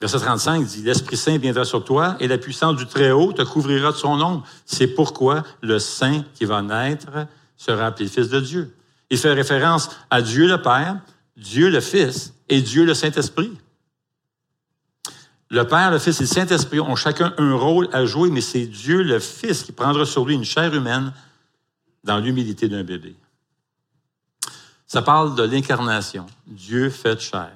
Verset 0.00 0.18
35 0.18 0.66
dit, 0.66 0.82
L'Esprit 0.82 1.16
Saint 1.16 1.38
viendra 1.38 1.64
sur 1.64 1.84
toi 1.84 2.16
et 2.18 2.26
la 2.26 2.38
puissance 2.38 2.76
du 2.76 2.86
Très-Haut 2.86 3.32
te 3.32 3.42
couvrira 3.42 3.92
de 3.92 3.96
son 3.96 4.20
ombre. 4.20 4.44
C'est 4.66 4.88
pourquoi 4.88 5.44
le 5.60 5.78
Saint 5.78 6.24
qui 6.34 6.44
va 6.44 6.62
naître 6.62 7.26
sera 7.56 7.86
appelé 7.86 8.08
Fils 8.08 8.28
de 8.28 8.40
Dieu. 8.40 8.74
Il 9.10 9.18
fait 9.18 9.32
référence 9.32 9.90
à 10.10 10.22
Dieu 10.22 10.48
le 10.48 10.60
Père, 10.60 11.00
Dieu 11.36 11.70
le 11.70 11.80
Fils 11.80 12.34
et 12.48 12.62
Dieu 12.62 12.84
le 12.84 12.94
Saint-Esprit. 12.94 13.52
Le 15.50 15.66
Père, 15.68 15.90
le 15.90 15.98
Fils 15.98 16.18
et 16.18 16.24
le 16.24 16.28
Saint-Esprit 16.28 16.80
ont 16.80 16.96
chacun 16.96 17.34
un 17.38 17.54
rôle 17.54 17.88
à 17.92 18.04
jouer, 18.04 18.30
mais 18.30 18.40
c'est 18.40 18.66
Dieu 18.66 19.02
le 19.02 19.20
Fils 19.20 19.62
qui 19.62 19.70
prendra 19.70 20.04
sur 20.04 20.24
lui 20.24 20.34
une 20.34 20.44
chair 20.44 20.74
humaine 20.74 21.12
dans 22.02 22.18
l'humilité 22.18 22.68
d'un 22.68 22.82
bébé. 22.82 23.14
Ça 24.92 25.00
parle 25.00 25.34
de 25.34 25.42
l'incarnation, 25.42 26.26
Dieu 26.46 26.90
fait 26.90 27.18
chair. 27.18 27.50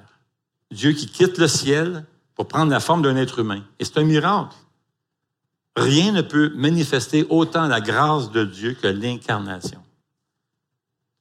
Dieu 0.71 0.93
qui 0.93 1.05
quitte 1.05 1.37
le 1.37 1.47
ciel 1.47 2.03
pour 2.33 2.47
prendre 2.47 2.71
la 2.71 2.79
forme 2.79 3.03
d'un 3.03 3.15
être 3.15 3.37
humain. 3.37 3.61
Et 3.77 3.85
c'est 3.85 3.99
un 3.99 4.05
miracle. 4.05 4.55
Rien 5.75 6.13
ne 6.13 6.23
peut 6.23 6.51
manifester 6.55 7.27
autant 7.29 7.67
la 7.67 7.79
grâce 7.79 8.31
de 8.31 8.43
Dieu 8.43 8.73
que 8.73 8.87
l'incarnation. 8.87 9.79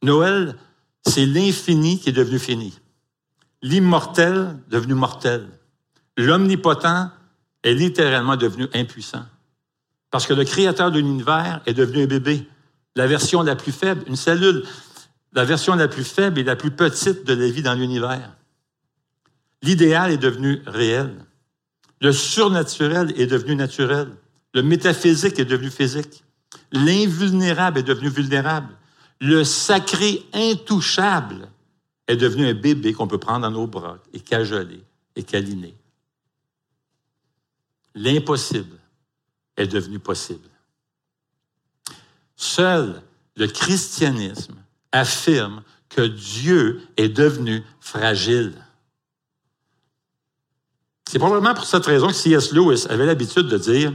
Noël, 0.03 0.57
c'est 1.07 1.27
l'infini 1.27 2.01
qui 2.01 2.09
est 2.09 2.13
devenu 2.13 2.39
fini. 2.39 2.73
L'immortel 3.61 4.57
devenu 4.71 4.95
mortel. 4.95 5.47
L'omnipotent 6.17 7.11
est 7.63 7.75
littéralement 7.75 8.37
devenu 8.37 8.69
impuissant. 8.73 9.27
Parce 10.11 10.27
que 10.27 10.33
le 10.33 10.45
créateur 10.45 10.91
de 10.91 10.99
l'univers 10.99 11.61
est 11.67 11.75
devenu 11.75 12.05
un 12.05 12.07
bébé. 12.07 12.49
La 12.95 13.07
version 13.07 13.43
la 13.43 13.55
plus 13.55 13.73
faible, 13.73 14.05
une 14.07 14.17
cellule, 14.17 14.65
la 15.37 15.45
version 15.45 15.77
la 15.77 15.87
plus 15.87 16.03
faible 16.03 16.41
et 16.41 16.45
la 16.45 16.57
plus 16.57 16.71
petite 16.71 17.25
de 17.25 17.35
la 17.35 17.49
vie 17.49 17.63
dans 17.63 17.75
l'univers. 17.75 18.35
L'idéal 19.63 20.11
est 20.11 20.17
devenu 20.17 20.63
réel. 20.67 21.15
Le 22.01 22.11
surnaturel 22.11 23.13
est 23.21 23.27
devenu 23.27 23.55
naturel. 23.55 24.09
Le 24.55 24.63
métaphysique 24.63 25.39
est 25.39 25.45
devenu 25.45 25.71
physique. 25.71 26.25
L'invulnérable 26.73 27.79
est 27.79 27.83
devenu 27.83 28.09
vulnérable. 28.09 28.75
Le 29.21 29.45
sacré 29.45 30.25
intouchable 30.33 31.49
est 32.09 32.17
devenu 32.17 32.47
un 32.47 32.55
bébé 32.55 32.95
qu'on 32.95 33.07
peut 33.07 33.19
prendre 33.19 33.43
dans 33.43 33.51
nos 33.51 33.67
bras 33.67 33.99
et 34.15 34.21
cajoler 34.21 34.83
et 35.17 35.23
câliner. 35.23 35.75
L'impossible 37.95 38.79
est 39.59 39.67
devenu 39.67 39.99
possible. 39.99 40.49
Seul 42.37 43.03
le 43.37 43.47
christianisme 43.49 44.57
affirme 44.97 45.63
que 45.89 46.03
Dieu 46.03 46.83
est 46.97 47.09
devenu 47.09 47.63
fragile. 47.81 48.55
C'est 51.09 51.19
probablement 51.19 51.55
pour 51.55 51.65
cette 51.65 51.87
raison 51.87 52.09
que 52.09 52.15
C.S. 52.15 52.53
Lewis 52.53 52.87
avait 52.91 53.07
l'habitude 53.07 53.47
de 53.47 53.59
dire 53.59 53.93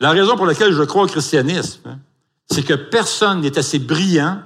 La 0.00 0.10
raison 0.10 0.36
pour 0.36 0.46
laquelle 0.46 0.72
je 0.72 0.82
crois 0.82 1.04
au 1.04 1.06
christianisme, 1.06 1.80
hein, 1.86 1.98
c'est 2.50 2.62
que 2.62 2.74
personne 2.74 3.40
n'est 3.40 3.58
assez 3.58 3.78
brillant 3.78 4.42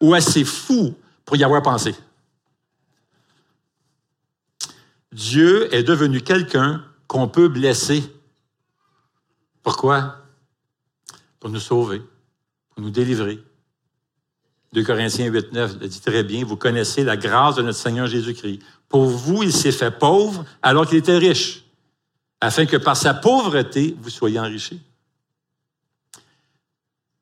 ou 0.00 0.14
assez 0.14 0.44
fou 0.44 0.94
pour 1.24 1.36
y 1.36 1.44
avoir 1.44 1.62
pensé. 1.62 1.94
Dieu 5.12 5.72
est 5.74 5.82
devenu 5.82 6.20
quelqu'un 6.20 6.84
qu'on 7.06 7.28
peut 7.28 7.48
blesser. 7.48 8.02
Pourquoi? 9.62 10.16
Pour 11.38 11.50
nous 11.50 11.60
sauver, 11.60 12.02
pour 12.70 12.82
nous 12.82 12.90
délivrer. 12.90 13.42
2 14.72 14.84
Corinthiens 14.84 15.26
8, 15.26 15.52
9 15.52 15.76
le 15.80 15.88
dit 15.88 16.00
très 16.00 16.22
bien, 16.22 16.44
vous 16.44 16.56
connaissez 16.56 17.02
la 17.02 17.16
grâce 17.16 17.56
de 17.56 17.62
notre 17.62 17.78
Seigneur 17.78 18.06
Jésus-Christ. 18.06 18.60
Pour 18.88 19.04
vous, 19.04 19.42
il 19.42 19.52
s'est 19.52 19.72
fait 19.72 19.90
pauvre 19.90 20.44
alors 20.62 20.86
qu'il 20.86 20.98
était 20.98 21.18
riche, 21.18 21.64
afin 22.40 22.66
que 22.66 22.76
par 22.76 22.96
sa 22.96 23.14
pauvreté, 23.14 23.96
vous 24.00 24.10
soyez 24.10 24.38
enrichis. 24.38 24.80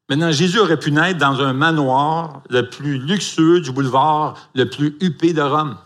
Maintenant, 0.08 0.32
Jésus 0.32 0.58
aurait 0.58 0.78
pu 0.78 0.90
naître 0.90 1.18
dans 1.18 1.40
un 1.40 1.52
manoir 1.52 2.42
le 2.48 2.68
plus 2.68 2.98
luxueux 2.98 3.60
du 3.60 3.72
boulevard, 3.72 4.50
le 4.54 4.68
plus 4.68 4.96
huppé 5.00 5.34
de 5.34 5.42
Rome. 5.42 5.76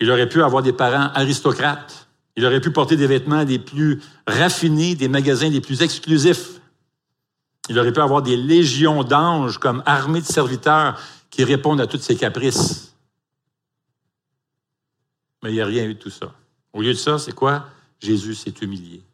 Il 0.00 0.10
aurait 0.10 0.28
pu 0.28 0.42
avoir 0.42 0.62
des 0.62 0.72
parents 0.72 1.10
aristocrates. 1.14 2.08
Il 2.36 2.46
aurait 2.46 2.60
pu 2.60 2.70
porter 2.70 2.96
des 2.96 3.08
vêtements 3.08 3.42
les 3.42 3.58
plus 3.58 4.00
raffinés, 4.26 4.94
des 4.94 5.08
magasins 5.08 5.50
les 5.50 5.60
plus 5.60 5.82
exclusifs. 5.82 6.59
Il 7.70 7.78
aurait 7.78 7.92
pu 7.92 8.00
avoir 8.00 8.20
des 8.20 8.36
légions 8.36 9.04
d'anges 9.04 9.58
comme 9.58 9.80
armées 9.86 10.20
de 10.20 10.26
serviteurs 10.26 11.00
qui 11.30 11.44
répondent 11.44 11.80
à 11.80 11.86
toutes 11.86 12.02
ses 12.02 12.16
caprices. 12.16 12.96
Mais 15.40 15.50
il 15.50 15.54
n'y 15.54 15.60
a 15.60 15.66
rien 15.66 15.84
eu 15.84 15.94
de 15.94 15.98
tout 16.00 16.10
ça. 16.10 16.34
Au 16.72 16.82
lieu 16.82 16.92
de 16.92 16.98
ça, 16.98 17.20
c'est 17.20 17.32
quoi? 17.32 17.66
Jésus 18.00 18.34
s'est 18.34 18.54
humilié. 18.60 19.04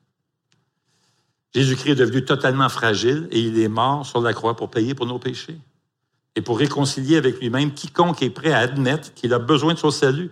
Jésus-Christ 1.54 1.90
est 1.90 1.96
devenu 1.96 2.24
totalement 2.24 2.70
fragile 2.70 3.28
et 3.30 3.40
il 3.40 3.58
est 3.58 3.68
mort 3.68 4.06
sur 4.06 4.22
la 4.22 4.32
croix 4.32 4.56
pour 4.56 4.70
payer 4.70 4.94
pour 4.94 5.04
nos 5.04 5.18
péchés 5.18 5.58
et 6.34 6.40
pour 6.40 6.58
réconcilier 6.58 7.18
avec 7.18 7.38
lui-même 7.38 7.74
quiconque 7.74 8.22
est 8.22 8.30
prêt 8.30 8.52
à 8.52 8.60
admettre 8.60 9.12
qu'il 9.12 9.34
a 9.34 9.38
besoin 9.38 9.74
de 9.74 9.78
son 9.78 9.90
salut, 9.90 10.30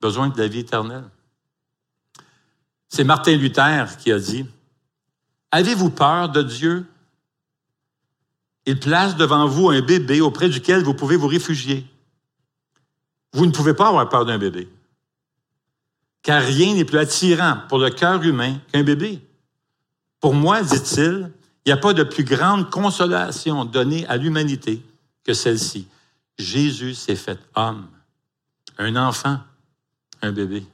besoin 0.00 0.30
de 0.30 0.38
la 0.38 0.48
vie 0.48 0.60
éternelle. 0.60 1.08
C'est 2.88 3.04
Martin 3.04 3.36
Luther 3.36 3.96
qui 3.98 4.10
a 4.10 4.18
dit, 4.18 4.46
Avez-vous 5.52 5.90
peur 5.90 6.28
de 6.28 6.42
Dieu? 6.42 6.86
Il 8.66 8.80
place 8.80 9.16
devant 9.16 9.46
vous 9.46 9.70
un 9.70 9.80
bébé 9.80 10.20
auprès 10.20 10.48
duquel 10.48 10.82
vous 10.82 10.94
pouvez 10.94 11.16
vous 11.16 11.28
réfugier. 11.28 11.86
Vous 13.32 13.46
ne 13.46 13.52
pouvez 13.52 13.74
pas 13.74 13.88
avoir 13.88 14.08
peur 14.08 14.24
d'un 14.24 14.38
bébé, 14.38 14.68
car 16.22 16.42
rien 16.42 16.74
n'est 16.74 16.84
plus 16.84 16.98
attirant 16.98 17.58
pour 17.68 17.78
le 17.78 17.90
cœur 17.90 18.22
humain 18.22 18.58
qu'un 18.72 18.82
bébé. 18.82 19.20
Pour 20.20 20.34
moi, 20.34 20.62
dit-il, 20.62 21.30
il 21.64 21.68
n'y 21.68 21.72
a 21.72 21.76
pas 21.76 21.92
de 21.92 22.02
plus 22.02 22.24
grande 22.24 22.70
consolation 22.70 23.64
donnée 23.64 24.06
à 24.06 24.16
l'humanité 24.16 24.82
que 25.22 25.34
celle-ci. 25.34 25.86
Jésus 26.38 26.94
s'est 26.94 27.16
fait 27.16 27.38
homme, 27.54 27.86
un 28.78 28.96
enfant, 28.96 29.38
un 30.22 30.32
bébé. 30.32 30.64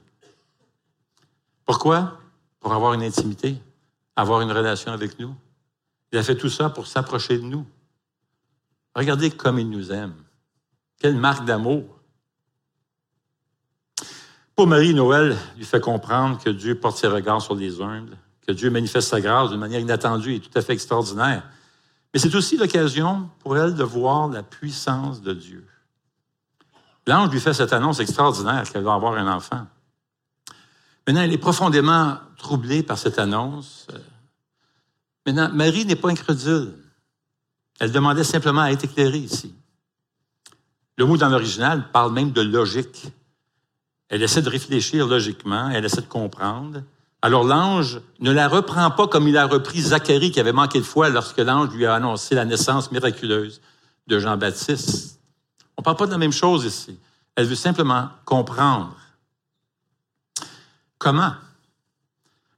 Pourquoi? 1.65 2.19
Pour 2.59 2.73
avoir 2.73 2.93
une 2.93 3.03
intimité, 3.03 3.57
avoir 4.15 4.41
une 4.41 4.51
relation 4.51 4.91
avec 4.91 5.19
nous. 5.19 5.35
Il 6.11 6.17
a 6.17 6.23
fait 6.23 6.37
tout 6.37 6.49
ça 6.49 6.69
pour 6.69 6.87
s'approcher 6.87 7.37
de 7.37 7.43
nous. 7.43 7.65
Regardez 8.95 9.31
comme 9.31 9.59
il 9.59 9.69
nous 9.69 9.91
aime. 9.91 10.13
Quelle 10.99 11.15
marque 11.15 11.45
d'amour. 11.45 11.99
Pour 14.55 14.67
Marie, 14.67 14.93
Noël 14.93 15.35
lui 15.57 15.65
fait 15.65 15.81
comprendre 15.81 16.41
que 16.41 16.49
Dieu 16.49 16.79
porte 16.79 16.97
ses 16.97 17.07
regards 17.07 17.41
sur 17.41 17.55
les 17.55 17.81
humbles, 17.81 18.15
que 18.45 18.51
Dieu 18.51 18.69
manifeste 18.69 19.09
sa 19.09 19.19
grâce 19.19 19.49
d'une 19.49 19.59
manière 19.59 19.79
inattendue 19.79 20.35
et 20.35 20.39
tout 20.39 20.55
à 20.57 20.61
fait 20.61 20.73
extraordinaire. 20.73 21.43
Mais 22.13 22.19
c'est 22.19 22.35
aussi 22.35 22.57
l'occasion 22.57 23.29
pour 23.39 23.57
elle 23.57 23.73
de 23.73 23.83
voir 23.83 24.27
la 24.27 24.43
puissance 24.43 25.21
de 25.21 25.33
Dieu. 25.33 25.67
L'ange 27.07 27.31
lui 27.31 27.39
fait 27.39 27.53
cette 27.53 27.73
annonce 27.73 27.99
extraordinaire 27.99 28.69
qu'elle 28.71 28.83
va 28.83 28.93
avoir 28.93 29.13
un 29.13 29.27
enfant. 29.27 29.65
Maintenant, 31.05 31.21
elle 31.21 31.33
est 31.33 31.37
profondément 31.37 32.17
troublée 32.37 32.83
par 32.83 32.97
cette 32.97 33.19
annonce. 33.19 33.87
Maintenant, 35.25 35.49
Marie 35.51 35.85
n'est 35.85 35.95
pas 35.95 36.09
incrédule. 36.09 36.75
Elle 37.79 37.91
demandait 37.91 38.23
simplement 38.23 38.61
à 38.61 38.71
être 38.71 38.85
éclairée 38.85 39.17
ici. 39.17 39.53
Le 40.97 41.05
mot 41.05 41.17
dans 41.17 41.29
l'original 41.29 41.89
parle 41.91 42.13
même 42.13 42.31
de 42.31 42.41
logique. 42.41 43.07
Elle 44.09 44.21
essaie 44.21 44.41
de 44.41 44.49
réfléchir 44.49 45.07
logiquement, 45.07 45.69
elle 45.69 45.85
essaie 45.85 46.01
de 46.01 46.07
comprendre. 46.07 46.83
Alors 47.21 47.43
l'ange 47.43 48.01
ne 48.19 48.31
la 48.31 48.47
reprend 48.47 48.91
pas 48.91 49.07
comme 49.07 49.27
il 49.27 49.37
a 49.37 49.47
repris 49.47 49.81
Zacharie 49.81 50.31
qui 50.31 50.39
avait 50.39 50.51
manqué 50.51 50.79
de 50.79 50.83
foi 50.83 51.09
lorsque 51.09 51.39
l'ange 51.39 51.73
lui 51.73 51.85
a 51.85 51.95
annoncé 51.95 52.35
la 52.35 52.45
naissance 52.45 52.91
miraculeuse 52.91 53.61
de 54.07 54.19
Jean-Baptiste. 54.19 55.19
On 55.77 55.81
ne 55.81 55.83
parle 55.83 55.97
pas 55.97 56.05
de 56.05 56.11
la 56.11 56.17
même 56.17 56.33
chose 56.33 56.65
ici. 56.65 56.99
Elle 57.35 57.47
veut 57.47 57.55
simplement 57.55 58.09
comprendre. 58.25 58.95
Comment? 60.99 61.33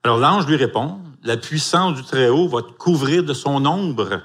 Alors 0.03 0.17
l'ange 0.17 0.45
lui 0.47 0.55
répond, 0.55 0.99
la 1.23 1.37
puissance 1.37 1.95
du 1.95 2.03
Très-Haut 2.03 2.47
va 2.47 2.61
te 2.61 2.71
couvrir 2.71 3.23
de 3.23 3.33
son 3.33 3.65
ombre. 3.65 4.21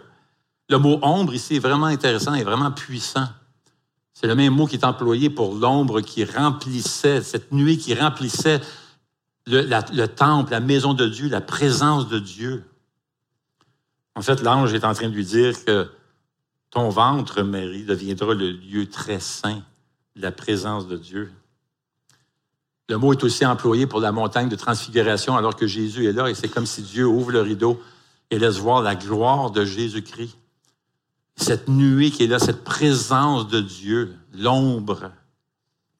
Le 0.70 0.78
mot 0.78 1.00
ombre 1.02 1.34
ici 1.34 1.56
est 1.56 1.60
vraiment 1.60 1.86
intéressant 1.86 2.32
et 2.34 2.44
vraiment 2.44 2.70
puissant. 2.70 3.26
C'est 4.14 4.28
le 4.28 4.36
même 4.36 4.54
mot 4.54 4.66
qui 4.66 4.76
est 4.76 4.84
employé 4.84 5.28
pour 5.28 5.56
l'ombre 5.56 6.00
qui 6.00 6.24
remplissait, 6.24 7.22
cette 7.22 7.50
nuée 7.50 7.76
qui 7.76 7.92
remplissait 7.92 8.60
le, 9.46 10.06
temple, 10.06 10.52
la 10.52 10.60
maison 10.60 10.94
de 10.94 11.08
Dieu, 11.08 11.28
la 11.28 11.40
présence 11.40 12.06
de 12.06 12.20
Dieu. 12.20 12.62
En 14.14 14.22
fait, 14.22 14.42
l'ange 14.42 14.72
est 14.72 14.84
en 14.84 14.94
train 14.94 15.08
de 15.08 15.14
lui 15.14 15.24
dire 15.24 15.64
que 15.64 15.90
ton 16.70 16.88
ventre, 16.88 17.42
Marie, 17.42 17.82
deviendra 17.82 18.32
le 18.32 18.52
lieu 18.52 18.88
très 18.88 19.18
saint 19.18 19.62
de 20.14 20.22
la 20.22 20.30
présence 20.30 20.86
de 20.86 20.96
Dieu. 20.96 21.32
Le 22.88 22.96
mot 22.96 23.12
est 23.12 23.24
aussi 23.24 23.44
employé 23.44 23.88
pour 23.88 23.98
la 23.98 24.12
montagne 24.12 24.48
de 24.48 24.56
transfiguration 24.56 25.36
alors 25.36 25.56
que 25.56 25.66
Jésus 25.66 26.06
est 26.06 26.12
là 26.12 26.30
et 26.30 26.34
c'est 26.34 26.48
comme 26.48 26.66
si 26.66 26.82
Dieu 26.82 27.06
ouvre 27.06 27.32
le 27.32 27.40
rideau 27.40 27.82
et 28.30 28.38
laisse 28.38 28.58
voir 28.58 28.82
la 28.82 28.94
gloire 28.94 29.50
de 29.50 29.64
Jésus-Christ. 29.64 30.39
Cette 31.40 31.68
nuée 31.68 32.10
qui 32.10 32.24
est 32.24 32.26
là, 32.26 32.38
cette 32.38 32.64
présence 32.64 33.48
de 33.48 33.60
Dieu, 33.60 34.14
l'ombre. 34.34 35.10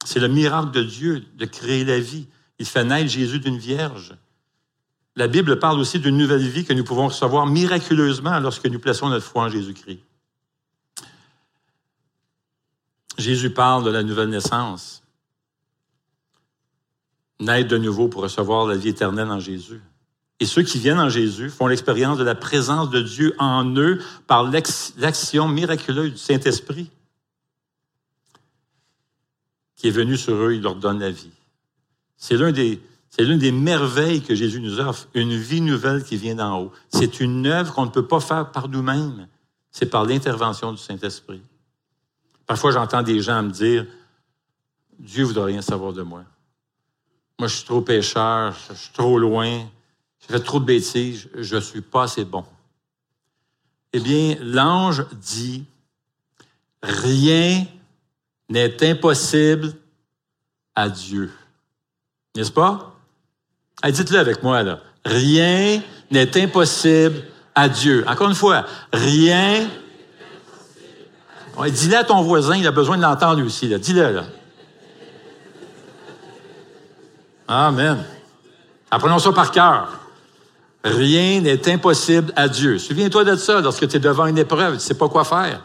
C'est 0.05 0.19
le 0.19 0.27
miracle 0.27 0.69
de 0.69 0.83
Dieu 0.83 1.25
de 1.35 1.45
créer 1.45 1.83
la 1.83 1.99
vie. 1.99 2.27
Il 2.59 2.67
fait 2.67 2.83
naître 2.83 3.09
Jésus 3.09 3.39
d'une 3.39 3.57
vierge. 3.57 4.15
La 5.15 5.27
Bible 5.27 5.57
parle 5.57 5.79
aussi 5.79 5.99
d'une 5.99 6.15
nouvelle 6.15 6.47
vie 6.47 6.63
que 6.63 6.73
nous 6.73 6.83
pouvons 6.83 7.07
recevoir 7.07 7.47
miraculeusement 7.47 8.39
lorsque 8.39 8.67
nous 8.67 8.79
plaçons 8.79 9.09
notre 9.09 9.25
foi 9.25 9.45
en 9.45 9.49
Jésus-Christ. 9.49 10.03
Jésus 13.17 13.49
parle 13.49 13.83
de 13.83 13.89
la 13.89 14.03
nouvelle 14.03 14.29
naissance. 14.29 15.01
Naître 17.39 17.69
de 17.69 17.77
nouveau 17.79 18.07
pour 18.07 18.21
recevoir 18.21 18.67
la 18.67 18.77
vie 18.77 18.89
éternelle 18.89 19.31
en 19.31 19.39
Jésus. 19.39 19.81
Et 20.41 20.45
ceux 20.47 20.63
qui 20.63 20.79
viennent 20.79 20.99
en 20.99 21.07
Jésus 21.07 21.51
font 21.51 21.67
l'expérience 21.67 22.17
de 22.17 22.23
la 22.23 22.33
présence 22.33 22.89
de 22.89 22.99
Dieu 22.99 23.35
en 23.37 23.63
eux 23.77 24.01
par 24.25 24.43
l'action 24.43 25.47
miraculeuse 25.47 26.11
du 26.11 26.17
Saint-Esprit 26.17 26.89
qui 29.75 29.87
est 29.87 29.91
venu 29.91 30.17
sur 30.17 30.35
eux, 30.35 30.53
il 30.53 30.61
leur 30.61 30.75
donne 30.75 30.99
la 30.99 31.11
vie. 31.11 31.31
C'est 32.17 32.37
l'un 32.37 32.51
des, 32.51 32.79
l'une 33.19 33.37
des 33.37 33.51
merveilles 33.51 34.21
que 34.21 34.33
Jésus 34.33 34.59
nous 34.61 34.79
offre, 34.79 35.07
une 35.13 35.35
vie 35.35 35.61
nouvelle 35.61 36.03
qui 36.03 36.17
vient 36.17 36.35
d'en 36.35 36.59
haut. 36.59 36.71
C'est 36.89 37.19
une 37.19 37.45
œuvre 37.45 37.73
qu'on 37.73 37.85
ne 37.85 37.91
peut 37.91 38.07
pas 38.07 38.19
faire 38.19 38.51
par 38.51 38.67
nous-mêmes. 38.67 39.27
C'est 39.71 39.87
par 39.87 40.05
l'intervention 40.05 40.71
du 40.71 40.77
Saint-Esprit. 40.77 41.41
Parfois, 42.47 42.71
j'entends 42.71 43.01
des 43.03 43.21
gens 43.21 43.41
me 43.41 43.51
dire, 43.51 43.85
Dieu 44.99 45.21
ne 45.21 45.27
voudrait 45.27 45.51
rien 45.51 45.61
savoir 45.61 45.93
de 45.93 46.01
moi. 46.01 46.23
Moi, 47.39 47.47
je 47.47 47.55
suis 47.55 47.65
trop 47.65 47.81
pécheur, 47.81 48.55
je 48.69 48.75
suis 48.75 48.93
trop 48.93 49.17
loin, 49.17 49.65
j'ai 50.21 50.35
fait 50.35 50.43
trop 50.43 50.59
de 50.59 50.65
bêtises, 50.65 51.27
je 51.35 51.55
ne 51.55 51.61
suis 51.61 51.81
pas 51.81 52.03
assez 52.03 52.23
bon. 52.23 52.45
Eh 53.93 53.99
bien, 53.99 54.37
l'ange 54.41 55.05
dit, 55.13 55.65
rien 56.81 57.65
n'est 58.49 58.89
impossible 58.89 59.73
à 60.75 60.89
Dieu. 60.89 61.31
N'est-ce 62.35 62.51
pas? 62.51 62.95
Dites-le 63.83 64.19
avec 64.19 64.43
moi, 64.43 64.63
là. 64.63 64.79
Rien 65.03 65.81
n'est 66.11 66.41
impossible 66.41 67.23
à 67.55 67.67
Dieu. 67.67 68.05
Encore 68.07 68.29
une 68.29 68.35
fois, 68.35 68.65
rien. 68.93 69.67
Dis-le 71.69 71.97
à 71.97 72.03
ton 72.03 72.21
voisin, 72.21 72.55
il 72.55 72.67
a 72.67 72.71
besoin 72.71 72.97
de 72.97 73.01
l'entendre 73.01 73.43
aussi. 73.43 73.67
Dis-le. 73.79 74.11
Là. 74.11 74.23
Amen. 77.47 78.05
Apprenons 78.89 79.19
ça 79.19 79.31
par 79.33 79.51
cœur. 79.51 80.00
Rien 80.83 81.41
n'est 81.41 81.69
impossible 81.69 82.33
à 82.35 82.47
Dieu. 82.47 82.79
Souviens-toi 82.79 83.23
de 83.23 83.35
ça 83.35 83.61
lorsque 83.61 83.87
tu 83.87 83.97
es 83.97 83.99
devant 83.99 84.25
une 84.25 84.37
épreuve, 84.37 84.71
tu 84.71 84.75
ne 84.75 84.79
sais 84.79 84.97
pas 84.97 85.09
quoi 85.09 85.23
faire. 85.23 85.63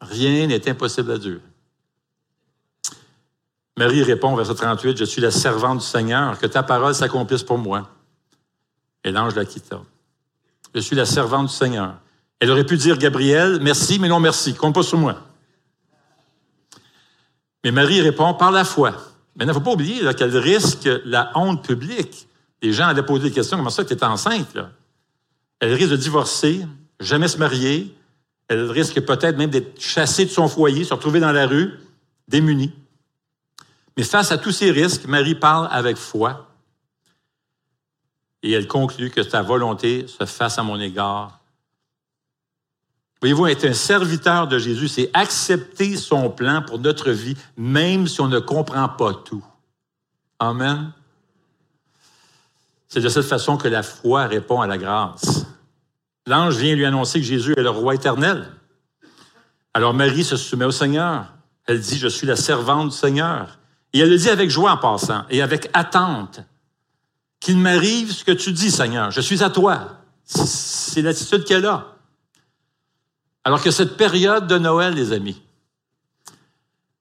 Rien 0.00 0.46
n'est 0.46 0.68
impossible 0.68 1.12
à 1.12 1.18
Dieu. 1.18 1.40
Marie 3.76 4.02
répond, 4.02 4.34
verset 4.36 4.54
38, 4.54 4.96
Je 4.98 5.04
suis 5.04 5.20
la 5.20 5.30
servante 5.30 5.80
du 5.80 5.86
Seigneur, 5.86 6.38
que 6.38 6.46
ta 6.46 6.62
parole 6.62 6.94
s'accomplisse 6.94 7.42
pour 7.42 7.58
moi. 7.58 7.88
Et 9.04 9.10
l'ange 9.10 9.34
la 9.34 9.44
quitta. 9.44 9.82
Je 10.74 10.80
suis 10.80 10.96
la 10.96 11.06
servante 11.06 11.48
du 11.48 11.52
Seigneur. 11.52 11.94
Elle 12.40 12.50
aurait 12.50 12.66
pu 12.66 12.76
dire, 12.76 12.98
Gabriel, 12.98 13.58
merci, 13.62 13.98
mais 13.98 14.08
non 14.08 14.20
merci, 14.20 14.54
compte 14.54 14.74
pas 14.74 14.82
sur 14.82 14.98
moi. 14.98 15.16
Mais 17.62 17.70
Marie 17.70 18.00
répond, 18.00 18.34
par 18.34 18.50
la 18.50 18.64
foi. 18.64 18.92
Mais 19.36 19.44
il 19.44 19.48
ne 19.48 19.52
faut 19.52 19.60
pas 19.60 19.72
oublier 19.72 20.14
qu'elle 20.14 20.36
risque 20.36 20.88
la 21.04 21.30
honte 21.34 21.64
publique. 21.64 22.28
Les 22.64 22.72
gens 22.72 22.86
allaient 22.86 23.02
poser 23.02 23.28
des 23.28 23.30
questions, 23.30 23.58
comment 23.58 23.68
ça 23.68 23.84
tu 23.84 23.92
es 23.92 24.02
enceinte? 24.02 24.56
Elle 25.60 25.74
risque 25.74 25.90
de 25.90 25.96
divorcer, 25.96 26.66
jamais 26.98 27.28
se 27.28 27.36
marier. 27.36 27.94
Elle 28.48 28.70
risque 28.70 28.98
peut-être 29.02 29.36
même 29.36 29.50
d'être 29.50 29.78
chassée 29.78 30.24
de 30.24 30.30
son 30.30 30.48
foyer, 30.48 30.82
se 30.82 30.94
retrouver 30.94 31.20
dans 31.20 31.30
la 31.30 31.46
rue, 31.46 31.74
démunie. 32.26 32.72
Mais 33.98 34.02
face 34.02 34.32
à 34.32 34.38
tous 34.38 34.52
ces 34.52 34.70
risques, 34.70 35.04
Marie 35.06 35.34
parle 35.34 35.68
avec 35.70 35.98
foi 35.98 36.48
et 38.42 38.52
elle 38.52 38.66
conclut 38.66 39.10
que 39.10 39.20
ta 39.20 39.42
volonté 39.42 40.06
se 40.06 40.24
fasse 40.24 40.58
à 40.58 40.62
mon 40.62 40.80
égard. 40.80 41.40
Voyez-vous, 43.20 43.46
être 43.46 43.66
un 43.66 43.74
serviteur 43.74 44.48
de 44.48 44.58
Jésus, 44.58 44.88
c'est 44.88 45.10
accepter 45.12 45.96
son 45.96 46.30
plan 46.30 46.62
pour 46.62 46.78
notre 46.78 47.10
vie, 47.10 47.36
même 47.58 48.06
si 48.06 48.22
on 48.22 48.28
ne 48.28 48.38
comprend 48.38 48.88
pas 48.88 49.12
tout. 49.12 49.44
Amen. 50.38 50.92
C'est 52.94 53.00
de 53.00 53.08
cette 53.08 53.26
façon 53.26 53.56
que 53.56 53.66
la 53.66 53.82
foi 53.82 54.28
répond 54.28 54.60
à 54.60 54.68
la 54.68 54.78
grâce. 54.78 55.46
L'ange 56.28 56.54
vient 56.58 56.76
lui 56.76 56.84
annoncer 56.84 57.18
que 57.18 57.26
Jésus 57.26 57.52
est 57.56 57.60
le 57.60 57.70
roi 57.70 57.96
éternel. 57.96 58.48
Alors 59.74 59.92
Marie 59.94 60.22
se 60.22 60.36
soumet 60.36 60.64
au 60.64 60.70
Seigneur. 60.70 61.32
Elle 61.66 61.80
dit, 61.80 61.98
je 61.98 62.06
suis 62.06 62.24
la 62.24 62.36
servante 62.36 62.90
du 62.90 62.96
Seigneur. 62.96 63.58
Et 63.92 63.98
elle 63.98 64.10
le 64.10 64.16
dit 64.16 64.30
avec 64.30 64.48
joie 64.48 64.70
en 64.70 64.76
passant 64.76 65.24
et 65.28 65.42
avec 65.42 65.68
attente. 65.72 66.38
Qu'il 67.40 67.58
m'arrive 67.58 68.12
ce 68.12 68.22
que 68.22 68.30
tu 68.30 68.52
dis, 68.52 68.70
Seigneur. 68.70 69.10
Je 69.10 69.20
suis 69.20 69.42
à 69.42 69.50
toi. 69.50 69.98
C'est 70.22 71.02
l'attitude 71.02 71.42
qu'elle 71.42 71.66
a. 71.66 71.96
Alors 73.42 73.60
que 73.60 73.72
cette 73.72 73.96
période 73.96 74.46
de 74.46 74.56
Noël, 74.56 74.94
les 74.94 75.12
amis, 75.12 75.42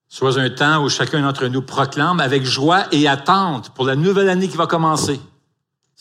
soit 0.10 0.39
un 0.39 0.49
temps 0.49 0.84
où 0.84 0.89
chacun 0.89 1.21
d'entre 1.21 1.45
nous 1.45 1.62
proclame 1.62 2.19
avec 2.19 2.45
joie 2.45 2.88
et 2.91 3.08
attente 3.08 3.69
pour 3.75 3.86
la 3.86 3.95
nouvelle 3.95 4.29
année 4.29 4.49
qui 4.49 4.58
va 4.58 4.65
commencer. 4.65 5.21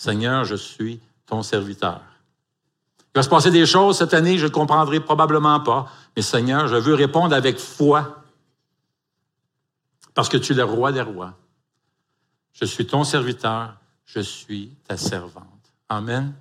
Seigneur, 0.03 0.45
je 0.45 0.57
suis 0.57 1.01
ton 1.27 1.45
serviteur. 1.45 2.01
Il 2.99 3.19
va 3.19 3.23
se 3.23 3.29
passer 3.29 3.53
des 3.53 3.67
choses 3.67 3.99
cette 3.99 4.15
année, 4.15 4.37
je 4.37 4.47
ne 4.47 4.51
comprendrai 4.51 4.99
probablement 4.99 5.61
pas, 5.61 5.89
mais 6.17 6.23
Seigneur, 6.23 6.67
je 6.67 6.75
veux 6.75 6.95
répondre 6.95 7.33
avec 7.37 7.57
foi 7.61 8.25
parce 10.13 10.29
que 10.29 10.37
tu 10.37 10.55
es 10.55 10.57
le 10.57 10.65
roi 10.65 10.91
des 10.91 11.03
rois. 11.03 11.35
Je 12.53 12.65
suis 12.65 12.85
ton 12.85 13.05
serviteur, 13.05 13.77
je 14.05 14.19
suis 14.19 14.75
ta 14.89 14.97
servante. 14.97 15.73
Amen. 15.89 16.35